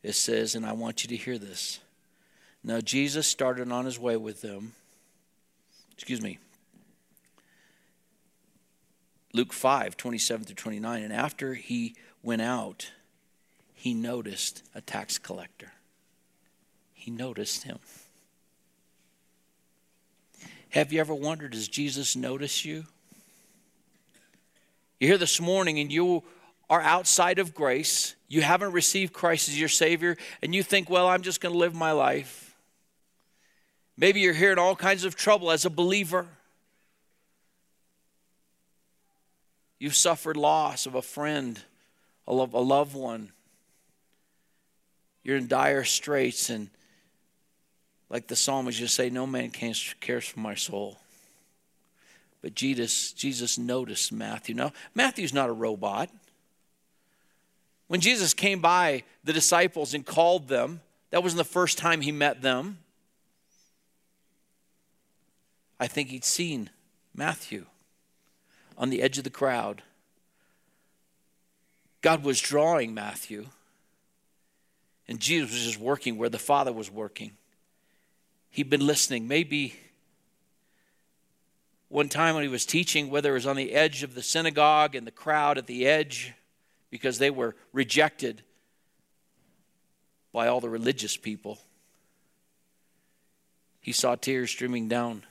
it 0.01 0.13
says, 0.13 0.55
and 0.55 0.65
I 0.65 0.73
want 0.73 1.03
you 1.03 1.09
to 1.09 1.15
hear 1.15 1.37
this. 1.37 1.79
Now, 2.63 2.79
Jesus 2.79 3.27
started 3.27 3.71
on 3.71 3.85
his 3.85 3.99
way 3.99 4.17
with 4.17 4.41
them. 4.41 4.73
Excuse 5.93 6.21
me. 6.21 6.39
Luke 9.33 9.53
5, 9.53 9.97
27 9.97 10.45
through 10.45 10.55
29. 10.55 11.03
And 11.03 11.13
after 11.13 11.53
he 11.53 11.95
went 12.23 12.41
out, 12.41 12.91
he 13.73 13.93
noticed 13.93 14.63
a 14.73 14.81
tax 14.81 15.17
collector. 15.17 15.73
He 17.05 17.11
noticed 17.11 17.61
him. 17.61 17.77
Have 20.69 20.91
you 20.91 20.99
ever 20.99 21.13
wondered, 21.13 21.51
does 21.51 21.67
Jesus 21.67 22.15
notice 22.15 22.65
you? 22.65 22.83
You're 24.99 25.09
here 25.09 25.17
this 25.19 25.39
morning 25.39 25.77
and 25.77 25.91
you 25.91 26.23
are 26.67 26.81
outside 26.81 27.37
of 27.37 27.53
grace. 27.53 28.15
You 28.27 28.41
haven't 28.41 28.71
received 28.71 29.13
Christ 29.13 29.49
as 29.49 29.59
your 29.59 29.69
Savior, 29.69 30.17
and 30.41 30.55
you 30.55 30.63
think, 30.63 30.89
well, 30.89 31.07
I'm 31.07 31.21
just 31.21 31.41
going 31.41 31.53
to 31.53 31.59
live 31.59 31.75
my 31.75 31.91
life. 31.91 32.55
Maybe 33.95 34.21
you're 34.21 34.33
here 34.33 34.51
in 34.51 34.57
all 34.57 34.75
kinds 34.75 35.05
of 35.05 35.15
trouble 35.15 35.51
as 35.51 35.63
a 35.63 35.69
believer. 35.69 36.25
You've 39.77 39.95
suffered 39.95 40.37
loss 40.37 40.87
of 40.87 40.95
a 40.95 41.03
friend, 41.03 41.61
a 42.27 42.33
loved 42.33 42.95
one. 42.95 43.31
You're 45.23 45.37
in 45.37 45.47
dire 45.47 45.83
straits, 45.83 46.49
and 46.49 46.71
like 48.09 48.27
the 48.27 48.35
psalmist 48.35 48.77
just 48.77 48.95
say, 48.95 49.09
no 49.09 49.25
man 49.25 49.49
cares 49.49 50.25
for 50.25 50.39
my 50.39 50.55
soul. 50.55 50.97
But 52.41 52.53
Jesus, 52.53 53.11
Jesus 53.13 53.57
noticed 53.57 54.11
Matthew. 54.11 54.53
Now, 54.53 54.71
Matthew's 54.93 55.33
not 55.33 55.49
a 55.49 55.53
robot. 55.53 56.09
When 57.87 58.01
Jesus 58.01 58.33
came 58.33 58.61
by 58.61 59.03
the 59.23 59.33
disciples 59.33 59.93
and 59.93 60.05
called 60.05 60.47
them, 60.47 60.81
that 61.09 61.23
wasn't 61.23 61.39
the 61.39 61.43
first 61.43 61.77
time 61.77 62.01
he 62.01 62.11
met 62.11 62.41
them. 62.41 62.77
I 65.79 65.87
think 65.87 66.09
he'd 66.09 66.23
seen 66.23 66.69
Matthew 67.15 67.65
on 68.77 68.89
the 68.89 69.01
edge 69.01 69.17
of 69.17 69.23
the 69.23 69.29
crowd. 69.29 69.81
God 72.01 72.23
was 72.23 72.39
drawing 72.39 72.93
Matthew, 72.93 73.47
and 75.07 75.19
Jesus 75.19 75.51
was 75.51 75.63
just 75.63 75.79
working 75.79 76.17
where 76.17 76.29
the 76.29 76.37
Father 76.37 76.71
was 76.71 76.91
working. 76.91 77.31
He'd 78.55 78.69
been 78.69 78.87
listening. 78.87 79.27
Maybe 79.27 79.75
one 81.89 82.07
time 82.07 82.35
when 82.35 82.43
he 82.45 82.47
was 82.47 82.65
teaching, 82.65 83.09
whether 83.09 83.31
it 83.31 83.33
was 83.33 83.45
on 83.45 83.57
the 83.57 83.73
edge 83.73 84.01
of 84.01 84.15
the 84.15 84.23
synagogue 84.23 84.95
and 84.95 85.05
the 85.05 85.11
crowd 85.11 85.57
at 85.57 85.67
the 85.67 85.85
edge, 85.85 86.31
because 86.89 87.17
they 87.17 87.29
were 87.29 87.53
rejected 87.73 88.43
by 90.31 90.47
all 90.47 90.61
the 90.61 90.69
religious 90.69 91.17
people, 91.17 91.59
he 93.81 93.91
saw 93.91 94.15
tears 94.15 94.51
streaming 94.51 94.87
down 94.87 95.23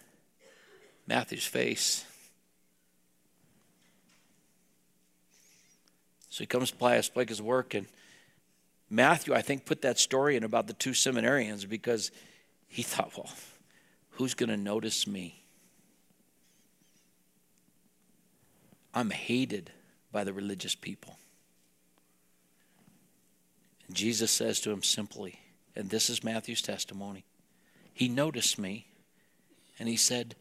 Matthew's 1.06 1.46
face. 1.46 2.04
So 6.28 6.40
he 6.42 6.46
comes 6.46 6.74
like 6.78 7.30
his 7.30 7.40
work, 7.40 7.72
and 7.72 7.86
Matthew, 8.90 9.32
I 9.32 9.40
think, 9.40 9.64
put 9.64 9.80
that 9.80 9.98
story 9.98 10.36
in 10.36 10.44
about 10.44 10.66
the 10.66 10.74
two 10.74 10.90
seminarians 10.90 11.66
because 11.66 12.10
he 12.74 12.82
thought, 12.82 13.16
well, 13.16 13.30
who's 14.10 14.34
going 14.34 14.48
to 14.48 14.56
notice 14.56 15.06
me? 15.06 15.44
I'm 18.92 19.10
hated 19.10 19.70
by 20.10 20.24
the 20.24 20.32
religious 20.32 20.74
people. 20.74 21.16
And 23.86 23.94
Jesus 23.94 24.32
says 24.32 24.58
to 24.62 24.72
him 24.72 24.82
simply, 24.82 25.38
and 25.76 25.88
this 25.88 26.10
is 26.10 26.24
Matthew's 26.24 26.62
testimony 26.62 27.24
He 27.92 28.08
noticed 28.08 28.58
me 28.58 28.88
and 29.78 29.88
he 29.88 29.96
said, 29.96 30.34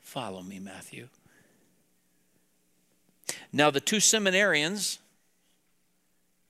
Follow 0.00 0.42
me, 0.42 0.58
Matthew. 0.58 1.08
Now, 3.52 3.70
the 3.70 3.80
two 3.80 3.98
seminarians, 3.98 4.96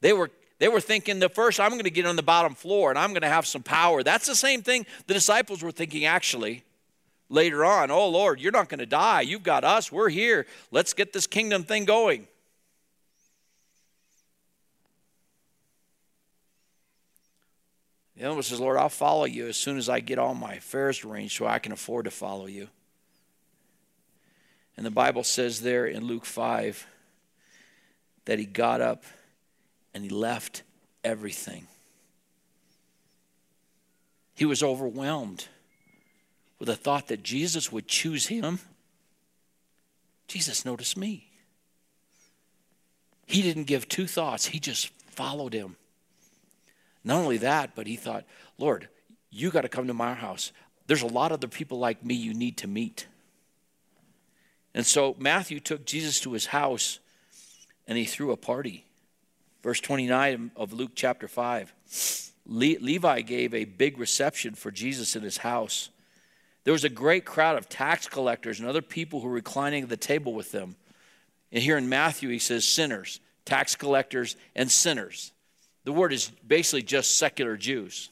they 0.03 0.12
were 0.12 0.31
they 0.59 0.68
were 0.68 0.81
thinking 0.81 1.18
the 1.18 1.29
first, 1.29 1.61
I'm 1.61 1.71
going 1.71 1.85
to 1.85 1.90
get 1.90 2.07
on 2.07 2.16
the 2.16 2.23
bottom 2.23 2.55
floor 2.55 2.90
and 2.90 2.99
I'm 2.99 3.11
going 3.11 3.23
to 3.23 3.29
have 3.29 3.47
some 3.47 3.62
power. 3.62 4.03
That's 4.03 4.27
the 4.27 4.35
same 4.35 4.62
thing 4.62 4.87
the 5.07 5.14
disciples 5.14 5.62
were 5.62 5.71
thinking, 5.71 6.05
actually 6.05 6.64
later 7.29 7.64
on, 7.64 7.90
oh 7.90 8.09
Lord, 8.09 8.40
you're 8.40 8.53
not 8.53 8.68
going 8.68 8.79
to 8.79 8.87
die. 8.87 9.23
You've 9.23 9.42
got 9.42 9.64
us. 9.64 9.92
We're 9.92 10.09
here. 10.09 10.47
Let's 10.71 10.94
get 10.94 11.12
this 11.12 11.27
kingdom 11.27 11.64
thing 11.64 11.85
going. 11.85 12.27
The 18.16 18.25
other 18.25 18.35
one 18.35 18.42
says, 18.42 18.59
Lord, 18.59 18.77
I'll 18.77 18.88
follow 18.88 19.27
you 19.27 19.47
as 19.47 19.57
soon 19.57 19.79
as 19.79 19.88
I 19.88 20.01
get 20.01 20.18
all 20.18 20.35
my 20.35 20.55
affairs 20.55 21.05
arranged 21.05 21.37
so 21.37 21.47
I 21.47 21.61
can 21.61 21.71
afford 21.71 22.07
to 22.07 22.11
follow 22.11 22.47
you. 22.47 22.68
And 24.77 24.85
the 24.85 24.90
Bible 24.90 25.23
says 25.23 25.61
there 25.61 25.87
in 25.87 26.05
Luke 26.05 26.25
5 26.25 26.85
that 28.25 28.40
he 28.40 28.44
got 28.44 28.81
up 28.81 29.05
and 29.94 30.05
he 30.05 30.11
left 30.11 30.62
everything. 31.05 31.66
He 34.35 34.44
was 34.44 34.62
overwhelmed 34.62 35.48
with 36.59 36.68
the 36.68 36.77
thought 36.77 37.09
that 37.09 37.22
Jesus 37.22 37.72
would 37.72 37.88
choose 37.88 38.27
him, 38.27 38.61
Jesus 40.27 40.64
noticed 40.64 40.96
me. 40.96 41.29
He 43.27 43.42
didn't 43.42 43.64
give 43.64 43.88
two 43.88 44.07
thoughts, 44.07 44.46
he 44.46 44.59
just 44.59 44.88
followed 45.11 45.53
him. 45.53 45.77
Not 47.05 47.20
only 47.20 47.38
that, 47.38 47.74
but 47.74 47.87
he 47.87 47.96
thought, 47.96 48.24
Lord, 48.59 48.88
you 49.31 49.51
got 49.51 49.62
to 49.62 49.68
come 49.68 49.87
to 49.87 49.94
my 49.94 50.14
house. 50.14 50.53
There's 50.87 51.03
a 51.03 51.07
lot 51.07 51.33
of 51.33 51.38
other 51.38 51.48
people 51.48 51.79
like 51.79 52.05
me 52.05 52.14
you 52.14 52.35
need 52.35 52.57
to 52.59 52.66
meet. 52.66 53.07
And 54.74 54.87
so 54.87 55.14
Matthew 55.18 55.61
took 55.61 55.85
Jesus 55.85 56.20
to 56.20 56.33
his 56.33 56.46
house 56.46 56.98
and 57.87 57.98
he 57.98 58.05
threw 58.05 58.33
a 58.33 58.37
party. 58.37 58.85
Verse 59.62 59.81
29 59.81 60.53
of 60.57 60.73
Luke 60.73 60.92
chapter 60.94 61.29
5. 61.29 61.73
Le- 62.47 62.81
Levi 62.81 63.21
gave 63.23 63.55
a 63.55 63.64
big 63.64 63.99
reception 63.99 64.55
for 64.55 64.71
Jesus 64.71 65.16
in 65.16 65.23
his 65.23 65.38
house. 65.38 65.90
There 66.64 66.73
was 66.73 66.85
a 66.85 66.90
great 66.90 67.25
crowd 67.25 67.57
of 67.57 67.68
tax 67.68 68.09
collectors 68.09 68.61
and 68.61 68.68
other 68.68 68.83
people 68.83 69.21
who 69.21 69.29
were 69.29 69.35
reclining 69.35 69.85
at 69.85 69.88
the 69.88 69.97
table 69.97 70.33
with 70.35 70.53
them. 70.53 70.77
And 71.51 71.62
here 71.62 71.79
in 71.79 71.88
Matthew, 71.88 72.29
he 72.29 72.38
says 72.38 72.64
sinners, 72.66 73.21
tax 73.44 73.75
collectors, 73.75 74.37
and 74.55 74.71
sinners. 74.71 75.33
The 75.85 75.92
word 75.92 76.12
is 76.12 76.31
basically 76.47 76.83
just 76.83 77.16
secular 77.16 77.57
Jews. 77.57 78.11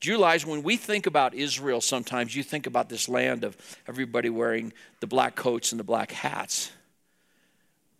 Do 0.00 0.20
when 0.20 0.62
we 0.62 0.76
think 0.76 1.06
about 1.06 1.32
Israel, 1.32 1.80
sometimes 1.80 2.36
you 2.36 2.42
think 2.42 2.66
about 2.66 2.90
this 2.90 3.08
land 3.08 3.42
of 3.42 3.56
everybody 3.88 4.28
wearing 4.28 4.74
the 5.00 5.06
black 5.06 5.34
coats 5.34 5.72
and 5.72 5.80
the 5.80 5.84
black 5.84 6.12
hats. 6.12 6.70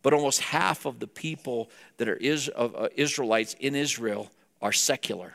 But 0.04 0.12
almost 0.12 0.40
half 0.40 0.84
of 0.84 1.00
the 1.00 1.08
people 1.08 1.70
that 1.96 2.08
are 2.08 2.20
uh, 2.56 2.88
Israelites 2.94 3.56
in 3.58 3.74
Israel 3.74 4.30
are 4.62 4.70
secular. 4.70 5.34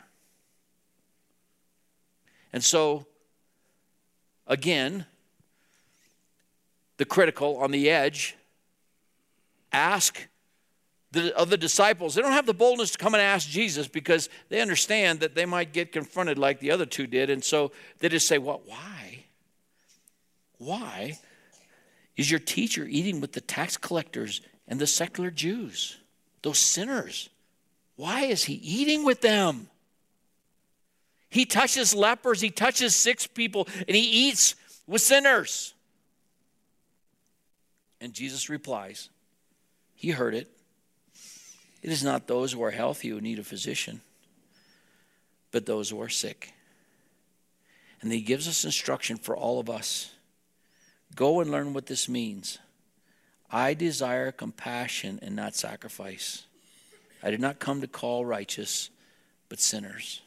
And 2.54 2.64
so 2.64 3.06
again, 4.48 5.06
the 6.98 7.06
critical 7.06 7.58
on 7.58 7.72
the 7.72 7.90
edge, 7.90 8.36
ask 9.72 10.28
the 11.12 11.36
other 11.36 11.58
disciples. 11.58 12.14
They 12.14 12.22
don't 12.22 12.34
have 12.34 12.46
the 12.46 12.54
boldness 12.54 12.92
to 12.92 12.98
come 13.00 13.16
and 13.16 13.22
ask 13.22 13.50
Jesus 13.50 13.88
because 13.88 14.30
they 14.50 14.62
understand 14.62 15.22
that 15.22 15.34
they 15.34 15.46
might 15.46 15.74
get 15.74 15.92
confronted 15.92 16.38
like 16.38 16.60
the 16.60 16.70
other 16.70 16.86
two 16.86 17.08
did. 17.08 17.30
And 17.30 17.44
so 17.44 17.72
they 18.00 18.10
just 18.10 18.28
say, 18.28 18.38
Well, 18.38 18.62
why? 18.66 19.24
Why 20.60 21.18
is 22.18 22.30
your 22.30 22.40
teacher 22.40 22.86
eating 22.86 23.22
with 23.22 23.32
the 23.32 23.42
tax 23.42 23.78
collectors 23.78 24.42
and 24.70 24.80
the 24.80 24.88
secular 24.88 25.32
Jews, 25.32 25.98
those 26.44 26.60
sinners? 26.60 27.30
Why 27.98 28.22
is 28.22 28.46
he 28.46 28.54
eating 28.54 29.04
with 29.04 29.20
them? 29.20 29.68
He 31.30 31.46
touches 31.46 31.94
lepers, 31.94 32.40
he 32.40 32.50
touches 32.50 32.96
sick 32.96 33.34
people, 33.34 33.68
and 33.88 33.96
he 33.96 34.30
eats 34.30 34.56
with 34.88 35.02
sinners. 35.02 35.74
And 38.00 38.14
Jesus 38.14 38.50
replies, 38.50 39.10
He 39.96 40.12
heard 40.12 40.34
it. 40.34 40.48
It 41.82 41.92
is 41.92 42.04
not 42.04 42.28
those 42.28 42.54
who 42.54 42.64
are 42.64 42.72
healthy 42.72 43.10
who 43.10 43.22
need 43.22 43.40
a 43.40 43.44
physician, 43.44 44.02
but 45.52 45.66
those 45.66 45.90
who 45.90 46.02
are 46.02 46.10
sick. 46.10 46.54
And 48.02 48.12
he 48.12 48.22
gives 48.22 48.48
us 48.48 48.64
instruction 48.64 49.18
for 49.18 49.36
all 49.36 49.60
of 49.60 49.70
us. 49.70 50.12
Go 51.16 51.42
and 51.42 51.52
learn 51.52 51.74
what 51.74 51.88
this 51.88 52.08
means. 52.08 52.60
I 53.52 53.74
desire 53.74 54.32
compassion 54.32 55.20
and 55.22 55.36
not 55.36 55.56
sacrifice. 55.56 56.44
I 57.24 57.32
did 57.32 57.40
not 57.40 57.60
come 57.60 57.82
to 57.82 57.88
call 57.88 58.26
righteous, 58.26 58.90
but 59.50 59.60
sinners. 59.60 60.22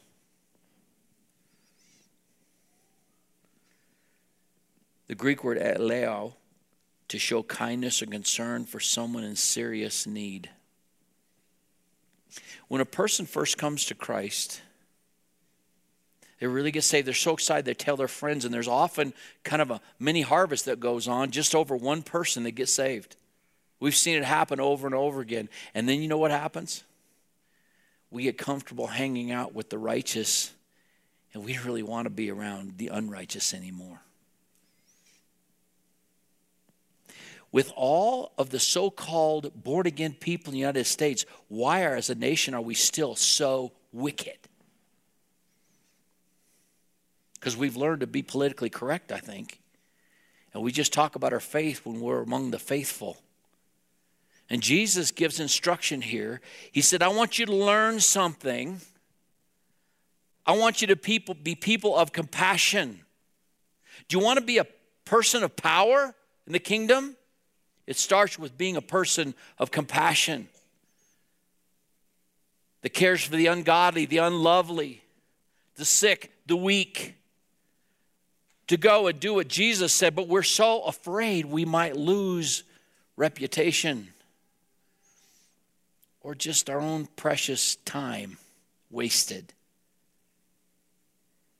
The 5.07 5.15
Greek 5.15 5.43
word 5.43 5.57
eleo, 5.57 6.35
to 7.09 7.19
show 7.19 7.43
kindness 7.43 8.01
or 8.01 8.07
concern 8.07 8.65
for 8.65 8.79
someone 8.79 9.23
in 9.23 9.35
serious 9.35 10.07
need. 10.07 10.49
When 12.67 12.81
a 12.81 12.85
person 12.85 13.25
first 13.25 13.57
comes 13.57 13.85
to 13.85 13.95
Christ, 13.95 14.61
they 16.43 16.47
really 16.47 16.71
get 16.71 16.83
saved. 16.83 17.07
They're 17.07 17.13
so 17.13 17.31
excited, 17.31 17.63
they 17.63 17.73
tell 17.73 17.95
their 17.95 18.09
friends, 18.09 18.43
and 18.43 18.53
there's 18.53 18.67
often 18.67 19.13
kind 19.45 19.61
of 19.61 19.71
a 19.71 19.79
mini 19.97 20.23
harvest 20.23 20.65
that 20.65 20.81
goes 20.81 21.07
on 21.07 21.31
just 21.31 21.55
over 21.55 21.73
one 21.73 22.01
person 22.01 22.43
that 22.43 22.51
gets 22.51 22.73
saved. 22.73 23.15
We've 23.79 23.95
seen 23.95 24.17
it 24.17 24.25
happen 24.25 24.59
over 24.59 24.85
and 24.85 24.93
over 24.93 25.21
again. 25.21 25.47
And 25.73 25.87
then 25.87 26.01
you 26.01 26.09
know 26.09 26.17
what 26.17 26.31
happens? 26.31 26.83
We 28.11 28.23
get 28.23 28.37
comfortable 28.37 28.87
hanging 28.87 29.31
out 29.31 29.53
with 29.53 29.69
the 29.69 29.77
righteous, 29.77 30.51
and 31.33 31.45
we 31.45 31.57
really 31.59 31.81
want 31.81 32.07
to 32.07 32.09
be 32.09 32.29
around 32.29 32.73
the 32.77 32.89
unrighteous 32.89 33.53
anymore. 33.53 34.01
with 37.53 37.71
all 37.75 38.33
of 38.37 38.49
the 38.49 38.59
so 38.59 38.89
called 38.89 39.63
born 39.63 39.87
again 39.87 40.11
people 40.19 40.49
in 40.49 40.55
the 40.55 40.59
United 40.59 40.85
States, 40.85 41.23
why 41.47 41.83
are, 41.83 41.95
as 41.95 42.09
a 42.09 42.15
nation, 42.15 42.53
are 42.55 42.61
we 42.61 42.73
still 42.73 43.15
so 43.15 43.71
wicked? 43.93 44.39
Because 47.43 47.57
we've 47.57 47.75
learned 47.75 47.99
to 47.99 48.07
be 48.07 48.21
politically 48.21 48.69
correct, 48.69 49.11
I 49.11 49.17
think. 49.17 49.59
And 50.53 50.63
we 50.63 50.71
just 50.71 50.93
talk 50.93 51.17
about 51.17 51.33
our 51.33 51.41
faith 51.41 51.85
when 51.85 51.99
we're 51.99 52.21
among 52.21 52.51
the 52.51 52.57
faithful. 52.57 53.17
And 54.49 54.61
Jesus 54.61 55.11
gives 55.11 55.41
instruction 55.41 55.99
here. 55.99 56.39
He 56.71 56.79
said, 56.79 57.03
I 57.03 57.09
want 57.09 57.37
you 57.37 57.45
to 57.45 57.53
learn 57.53 57.99
something. 57.99 58.79
I 60.45 60.53
want 60.55 60.79
you 60.79 60.87
to 60.87 60.95
people, 60.95 61.33
be 61.35 61.53
people 61.53 61.97
of 61.97 62.13
compassion. 62.13 63.01
Do 64.07 64.17
you 64.17 64.23
want 64.23 64.39
to 64.39 64.45
be 64.45 64.59
a 64.59 64.67
person 65.03 65.43
of 65.43 65.57
power 65.57 66.15
in 66.47 66.53
the 66.53 66.59
kingdom? 66.59 67.17
It 67.85 67.97
starts 67.97 68.39
with 68.39 68.57
being 68.57 68.77
a 68.77 68.81
person 68.81 69.35
of 69.59 69.69
compassion 69.69 70.47
that 72.83 72.91
cares 72.91 73.21
for 73.21 73.35
the 73.35 73.47
ungodly, 73.47 74.05
the 74.05 74.19
unlovely, 74.19 75.03
the 75.75 75.83
sick, 75.83 76.31
the 76.45 76.55
weak. 76.55 77.15
To 78.67 78.77
go 78.77 79.07
and 79.07 79.19
do 79.19 79.33
what 79.33 79.47
Jesus 79.47 79.93
said, 79.93 80.15
but 80.15 80.27
we're 80.27 80.43
so 80.43 80.83
afraid 80.83 81.45
we 81.45 81.65
might 81.65 81.97
lose 81.97 82.63
reputation 83.17 84.09
or 86.21 86.33
just 86.33 86.69
our 86.69 86.79
own 86.79 87.07
precious 87.17 87.75
time 87.77 88.37
wasted. 88.89 89.53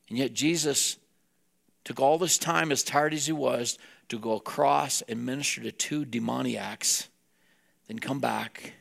And 0.10 0.18
yet, 0.18 0.34
Jesus 0.34 0.98
took 1.84 2.00
all 2.00 2.18
this 2.18 2.38
time, 2.38 2.72
as 2.72 2.84
tired 2.84 3.14
as 3.14 3.26
he 3.26 3.34
was, 3.34 3.78
to 4.10 4.18
go 4.20 4.34
across 4.34 5.02
and 5.04 5.26
minister 5.26 5.62
to 5.64 5.72
two 5.72 6.06
demoniacs, 6.06 7.08
then 7.88 8.00
come 8.00 8.20
back, 8.20 8.74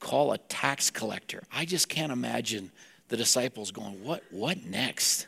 call 0.00 0.32
a 0.32 0.38
tax 0.38 0.90
collector. 0.90 1.42
I 1.52 1.64
just 1.64 1.88
can't 1.88 2.12
imagine 2.12 2.72
the 3.08 3.16
disciples 3.16 3.70
going, 3.70 4.02
What, 4.02 4.24
what 4.30 4.64
next? 4.64 5.26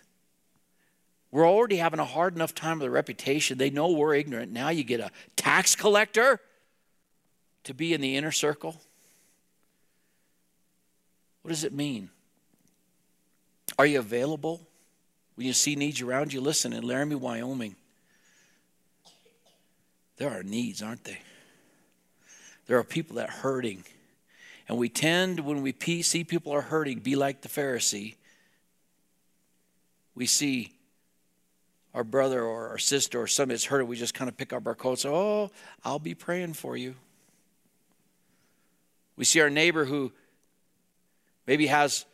We're 1.31 1.49
already 1.49 1.77
having 1.77 2.01
a 2.01 2.05
hard 2.05 2.35
enough 2.35 2.55
time 2.55 2.79
with 2.79 2.87
the 2.87 2.91
reputation. 2.91 3.59
They 3.59 3.71
know 3.71 3.91
we're 3.91 4.15
ignorant. 4.15 4.51
Now 4.51 4.71
you 4.71 4.83
get 4.83 5.01
a 5.01 5.11
tax 5.37 5.77
collector 5.77 6.41
to 7.65 7.75
be 7.75 7.93
in 7.93 8.01
the 8.01 8.17
inner 8.17 8.33
circle. 8.33 8.81
What 11.43 11.51
does 11.51 11.65
it 11.65 11.73
mean? 11.73 12.11
Are 13.79 13.87
you 13.87 13.99
available 13.99 14.61
when 15.35 15.47
you 15.47 15.53
see 15.53 15.77
needs 15.77 16.01
around 16.01 16.33
you? 16.33 16.41
Listen, 16.41 16.73
in 16.73 16.83
Laramie, 16.83 17.15
Wyoming, 17.15 17.77
there 20.17 20.31
are 20.31 20.43
needs, 20.43 20.83
aren't 20.83 21.05
they? 21.05 21.19
There 22.67 22.79
are 22.79 22.85
people 22.85 23.17
that 23.17 23.29
are 23.29 23.33
hurting. 23.33 23.85
And 24.69 24.79
we 24.79 24.89
tend, 24.89 25.41
when 25.41 25.63
we 25.63 25.75
see 26.03 26.25
people 26.25 26.53
are 26.53 26.61
hurting, 26.61 27.01
be 27.01 27.17
like 27.17 27.43
the 27.43 27.49
Pharisee. 27.49 28.17
We 30.15 30.27
see 30.27 30.73
our 31.99 32.05
brother 32.05 32.45
or 32.45 32.69
our 32.69 32.79
sister 32.79 33.21
or 33.21 33.27
somebody 33.27 33.57
that's 33.57 33.65
hurting, 33.65 33.89
we 33.89 33.97
just 33.97 34.15
kind 34.15 34.29
of 34.29 34.37
pick 34.37 34.53
up 34.53 34.65
our 34.69 34.77
coats. 34.77 35.05
Oh, 35.05 35.51
I'll 35.85 35.99
be 35.99 36.15
praying 36.15 36.53
for 36.53 36.77
you. 36.77 36.95
We 39.17 39.25
see 39.25 39.41
our 39.41 39.51
neighbor 39.51 39.85
who 39.85 40.13
maybe 41.45 41.67
has 41.67 42.07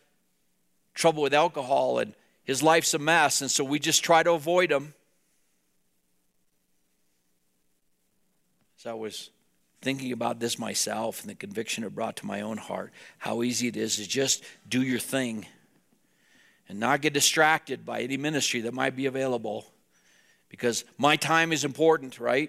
trouble 0.94 1.22
with 1.22 1.34
alcohol 1.34 1.98
and 1.98 2.14
his 2.44 2.62
life's 2.62 2.94
a 2.94 2.98
mess, 2.98 3.42
and 3.42 3.50
so 3.50 3.62
we 3.62 3.78
just 3.78 4.02
try 4.02 4.22
to 4.22 4.32
avoid 4.32 4.72
him. 4.72 4.94
As 8.78 8.86
I 8.86 8.94
was 8.94 9.28
thinking 9.82 10.12
about 10.12 10.40
this 10.40 10.58
myself 10.58 11.20
and 11.20 11.28
the 11.28 11.34
conviction 11.34 11.84
it 11.84 11.94
brought 11.94 12.16
to 12.16 12.26
my 12.26 12.40
own 12.40 12.56
heart, 12.56 12.90
how 13.18 13.42
easy 13.42 13.68
it 13.68 13.76
is 13.76 13.96
to 13.96 14.08
just 14.08 14.44
do 14.66 14.80
your 14.80 14.98
thing 14.98 15.44
and 16.70 16.80
not 16.80 17.02
get 17.02 17.12
distracted 17.12 17.84
by 17.84 18.00
any 18.00 18.16
ministry 18.16 18.62
that 18.62 18.72
might 18.72 18.96
be 18.96 19.04
available 19.04 19.66
because 20.54 20.84
my 20.98 21.16
time 21.16 21.52
is 21.52 21.64
important, 21.64 22.20
right? 22.20 22.48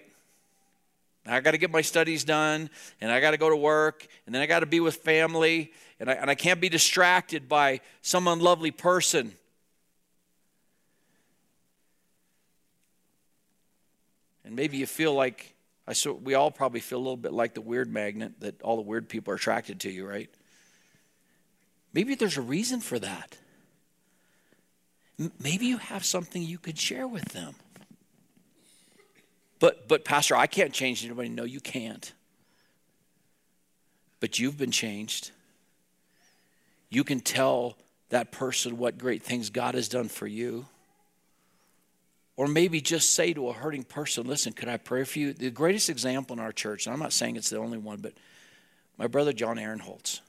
I 1.26 1.40
got 1.40 1.52
to 1.52 1.58
get 1.58 1.72
my 1.72 1.82
studies 1.82 2.24
done 2.24 2.70
and 3.02 3.12
I 3.12 3.20
got 3.20 3.32
to 3.32 3.38
go 3.38 3.50
to 3.50 3.56
work 3.56 4.06
and 4.28 4.36
then 4.36 4.44
I 4.44 4.46
got 4.46 4.60
to 4.60 4.68
be 4.68 4.80
with 4.80 4.98
family 4.98 5.74
and 6.00 6.08
I, 6.08 6.14
and 6.14 6.30
I 6.30 6.36
can't 6.36 6.62
be 6.62 6.70
distracted 6.70 7.50
by 7.50 7.82
some 8.04 8.28
unlovely 8.28 8.70
person. 8.70 9.34
And 14.44 14.56
maybe 14.56 14.78
you 14.78 14.86
feel 14.86 15.16
like 15.16 15.56
I 15.88 15.94
so 15.94 16.14
we 16.14 16.36
all 16.36 16.52
probably 16.52 16.82
feel 16.82 17.00
a 17.00 17.06
little 17.06 17.18
bit 17.18 17.34
like 17.34 17.56
the 17.56 17.62
weird 17.62 17.92
magnet 17.92 18.34
that 18.42 18.62
all 18.62 18.76
the 18.76 18.84
weird 18.84 19.10
people 19.10 19.34
are 19.34 19.38
attracted 19.38 19.80
to 19.80 19.90
you, 19.90 20.06
right? 20.08 20.30
Maybe 21.92 22.14
there's 22.14 22.38
a 22.38 22.42
reason 22.42 22.82
for 22.82 23.00
that. 23.00 23.36
Maybe 25.40 25.66
you 25.66 25.78
have 25.78 26.06
something 26.06 26.44
you 26.44 26.60
could 26.60 26.78
share 26.78 27.08
with 27.08 27.26
them. 27.30 27.56
But 29.60 29.88
but 29.88 30.04
pastor, 30.06 30.36
I 30.36 30.48
can't 30.48 30.74
change 30.74 31.04
anybody. 31.06 31.30
No, 31.30 31.44
you 31.44 31.60
can't. 31.60 32.12
But 34.20 34.40
you've 34.40 34.58
been 34.58 34.72
changed. 34.72 35.32
You 36.90 37.04
can 37.04 37.20
tell 37.20 37.78
that 38.10 38.32
person 38.32 38.78
what 38.78 38.98
great 38.98 39.24
things 39.24 39.50
God 39.50 39.76
has 39.76 39.90
done 39.90 40.08
for 40.08 40.28
you. 40.28 40.66
Or 42.38 42.48
maybe 42.48 42.82
just 42.82 43.14
say 43.14 43.34
to 43.34 43.50
a 43.50 43.54
hurting 43.54 43.84
person, 43.84 44.28
listen, 44.28 44.52
could 44.54 44.68
I 44.68 44.78
pray 44.78 45.06
for 45.06 45.20
you? 45.20 45.34
The 45.34 45.50
greatest 45.50 45.90
example 45.90 46.36
in 46.36 46.42
our 46.42 46.52
church, 46.52 46.86
and 46.86 46.94
I'm 46.94 47.00
not 47.00 47.14
saying 47.14 47.38
it's 47.38 47.50
the 47.50 47.58
only 47.58 47.78
one, 47.78 48.00
but 48.00 48.14
my 48.98 49.08
brother 49.08 49.32
John 49.32 49.58
Aaron 49.58 49.80
Holtz. 49.80 50.22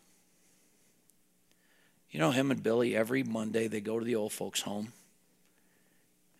You 2.10 2.20
know, 2.20 2.30
him 2.30 2.50
and 2.50 2.62
Billy, 2.62 2.96
every 2.96 3.22
Monday 3.24 3.66
they 3.66 3.80
go 3.80 3.98
to 3.98 4.04
the 4.04 4.14
old 4.14 4.32
folks' 4.32 4.62
home. 4.62 4.92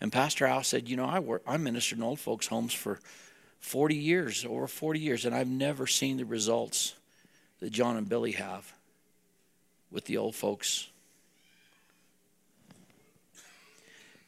And 0.01 0.13
Pastor 0.13 0.47
Al 0.47 0.63
said, 0.63 0.89
You 0.89 0.97
know, 0.97 1.07
I, 1.07 1.19
work, 1.19 1.43
I 1.47 1.57
ministered 1.57 1.99
in 1.99 2.05
old 2.05 2.21
folks' 2.21 2.47
homes 2.47 2.73
for 2.73 3.01
40 3.61 3.95
years, 3.95 4.45
over 4.45 4.67
40 4.67 5.01
years, 5.01 5.25
and 5.25 5.35
I've 5.35 5.49
never 5.49 5.87
seen 5.87 6.17
the 6.17 6.25
results 6.25 6.95
that 7.61 7.71
John 7.71 7.97
and 7.97 8.09
Billy 8.09 8.33
have 8.33 8.73
with 9.91 10.05
the 10.05 10.19
old 10.19 10.35
folks. 10.35 10.89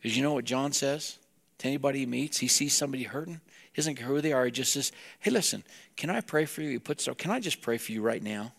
Because 0.00 0.16
you 0.16 0.22
know 0.22 0.32
what 0.32 0.44
John 0.44 0.72
says? 0.72 1.18
to 1.58 1.66
anybody 1.66 2.00
he 2.00 2.06
meets. 2.06 2.38
He 2.38 2.48
sees 2.48 2.76
somebody 2.76 3.02
hurting. 3.02 3.40
He 3.72 3.76
doesn't 3.76 3.96
care 3.96 4.06
who 4.06 4.20
they 4.20 4.32
are. 4.32 4.44
He 4.44 4.50
just 4.50 4.72
says, 4.72 4.92
Hey, 5.20 5.30
listen, 5.30 5.64
can 5.96 6.10
I 6.10 6.20
pray 6.20 6.44
for 6.44 6.62
you? 6.62 6.70
He 6.70 6.78
puts, 6.78 7.08
Can 7.18 7.30
I 7.30 7.40
just 7.40 7.60
pray 7.60 7.78
for 7.78 7.92
you 7.92 8.02
right 8.02 8.22
now? 8.22 8.52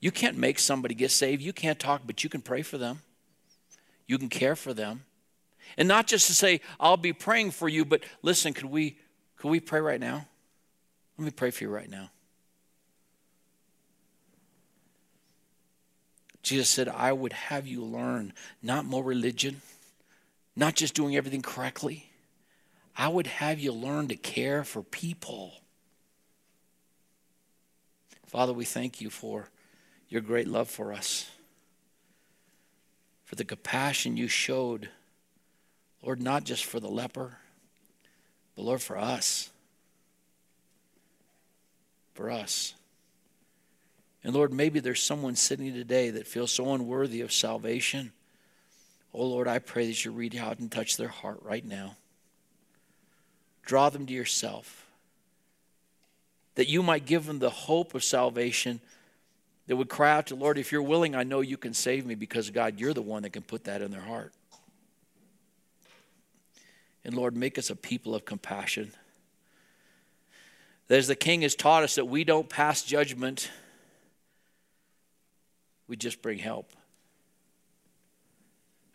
You 0.00 0.10
can't 0.10 0.36
make 0.36 0.58
somebody 0.58 0.94
get 0.94 1.10
saved. 1.10 1.42
You 1.42 1.52
can't 1.52 1.78
talk, 1.78 2.02
but 2.06 2.24
you 2.24 2.30
can 2.30 2.40
pray 2.40 2.62
for 2.62 2.78
them. 2.78 3.00
You 4.10 4.18
can 4.18 4.28
care 4.28 4.56
for 4.56 4.74
them. 4.74 5.04
And 5.78 5.86
not 5.86 6.08
just 6.08 6.26
to 6.26 6.34
say, 6.34 6.62
I'll 6.80 6.96
be 6.96 7.12
praying 7.12 7.52
for 7.52 7.68
you, 7.68 7.84
but 7.84 8.02
listen, 8.22 8.52
could 8.52 8.64
we 8.64 8.98
could 9.36 9.50
we 9.50 9.60
pray 9.60 9.80
right 9.80 10.00
now? 10.00 10.26
Let 11.16 11.24
me 11.24 11.30
pray 11.30 11.52
for 11.52 11.62
you 11.62 11.70
right 11.70 11.88
now. 11.88 12.10
Jesus 16.42 16.68
said, 16.68 16.88
I 16.88 17.12
would 17.12 17.32
have 17.32 17.68
you 17.68 17.84
learn 17.84 18.32
not 18.62 18.84
more 18.84 19.04
religion 19.04 19.62
not 20.56 20.74
just 20.74 20.94
doing 20.94 21.16
everything 21.16 21.42
correctly. 21.42 22.10
I 22.96 23.06
would 23.08 23.28
have 23.28 23.60
you 23.60 23.72
learn 23.72 24.08
to 24.08 24.16
care 24.16 24.64
for 24.64 24.82
people. 24.82 25.52
Father, 28.26 28.52
we 28.52 28.64
thank 28.64 29.00
you 29.00 29.08
for 29.08 29.48
your 30.08 30.20
great 30.20 30.48
love 30.48 30.68
for 30.68 30.92
us, 30.92 31.30
for 33.30 33.36
the 33.36 33.44
compassion 33.44 34.16
you 34.16 34.26
showed, 34.26 34.88
Lord, 36.02 36.20
not 36.20 36.42
just 36.42 36.64
for 36.64 36.80
the 36.80 36.88
leper, 36.88 37.36
but 38.56 38.62
Lord, 38.62 38.82
for 38.82 38.98
us. 38.98 39.50
For 42.14 42.28
us. 42.28 42.74
And 44.24 44.34
Lord, 44.34 44.52
maybe 44.52 44.80
there's 44.80 45.00
someone 45.00 45.36
sitting 45.36 45.72
today 45.72 46.10
that 46.10 46.26
feels 46.26 46.50
so 46.50 46.74
unworthy 46.74 47.20
of 47.20 47.32
salvation. 47.32 48.10
Oh 49.14 49.26
Lord, 49.26 49.46
I 49.46 49.60
pray 49.60 49.86
that 49.86 50.04
you 50.04 50.10
reach 50.10 50.36
out 50.36 50.58
and 50.58 50.68
touch 50.68 50.96
their 50.96 51.06
heart 51.06 51.38
right 51.44 51.64
now. 51.64 51.94
Draw 53.64 53.90
them 53.90 54.06
to 54.06 54.12
yourself 54.12 54.86
that 56.56 56.66
you 56.66 56.82
might 56.82 57.06
give 57.06 57.26
them 57.26 57.38
the 57.38 57.48
hope 57.48 57.94
of 57.94 58.02
salvation 58.02 58.80
that 59.70 59.76
would 59.76 59.88
cry 59.88 60.10
out 60.10 60.26
to 60.26 60.34
Lord, 60.34 60.58
if 60.58 60.72
you're 60.72 60.82
willing, 60.82 61.14
I 61.14 61.22
know 61.22 61.42
you 61.42 61.56
can 61.56 61.74
save 61.74 62.04
me 62.04 62.16
because 62.16 62.50
God, 62.50 62.80
you're 62.80 62.92
the 62.92 63.00
one 63.00 63.22
that 63.22 63.30
can 63.30 63.42
put 63.42 63.62
that 63.64 63.82
in 63.82 63.92
their 63.92 64.00
heart. 64.00 64.32
And 67.04 67.14
Lord, 67.14 67.36
make 67.36 67.56
us 67.56 67.70
a 67.70 67.76
people 67.76 68.16
of 68.16 68.24
compassion. 68.24 68.90
That 70.88 70.98
as 70.98 71.06
the 71.06 71.14
King 71.14 71.42
has 71.42 71.54
taught 71.54 71.84
us 71.84 71.94
that 71.94 72.06
we 72.06 72.24
don't 72.24 72.48
pass 72.48 72.82
judgment, 72.82 73.48
we 75.86 75.96
just 75.96 76.20
bring 76.20 76.38
help. 76.38 76.72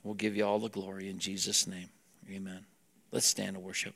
We'll 0.03 0.13
give 0.13 0.35
you 0.35 0.45
all 0.45 0.59
the 0.59 0.67
glory 0.67 1.09
in 1.09 1.19
Jesus' 1.19 1.67
name. 1.67 1.87
Amen. 2.29 2.65
Let's 3.13 3.27
stand 3.27 3.55
and 3.55 3.63
worship. 3.63 3.95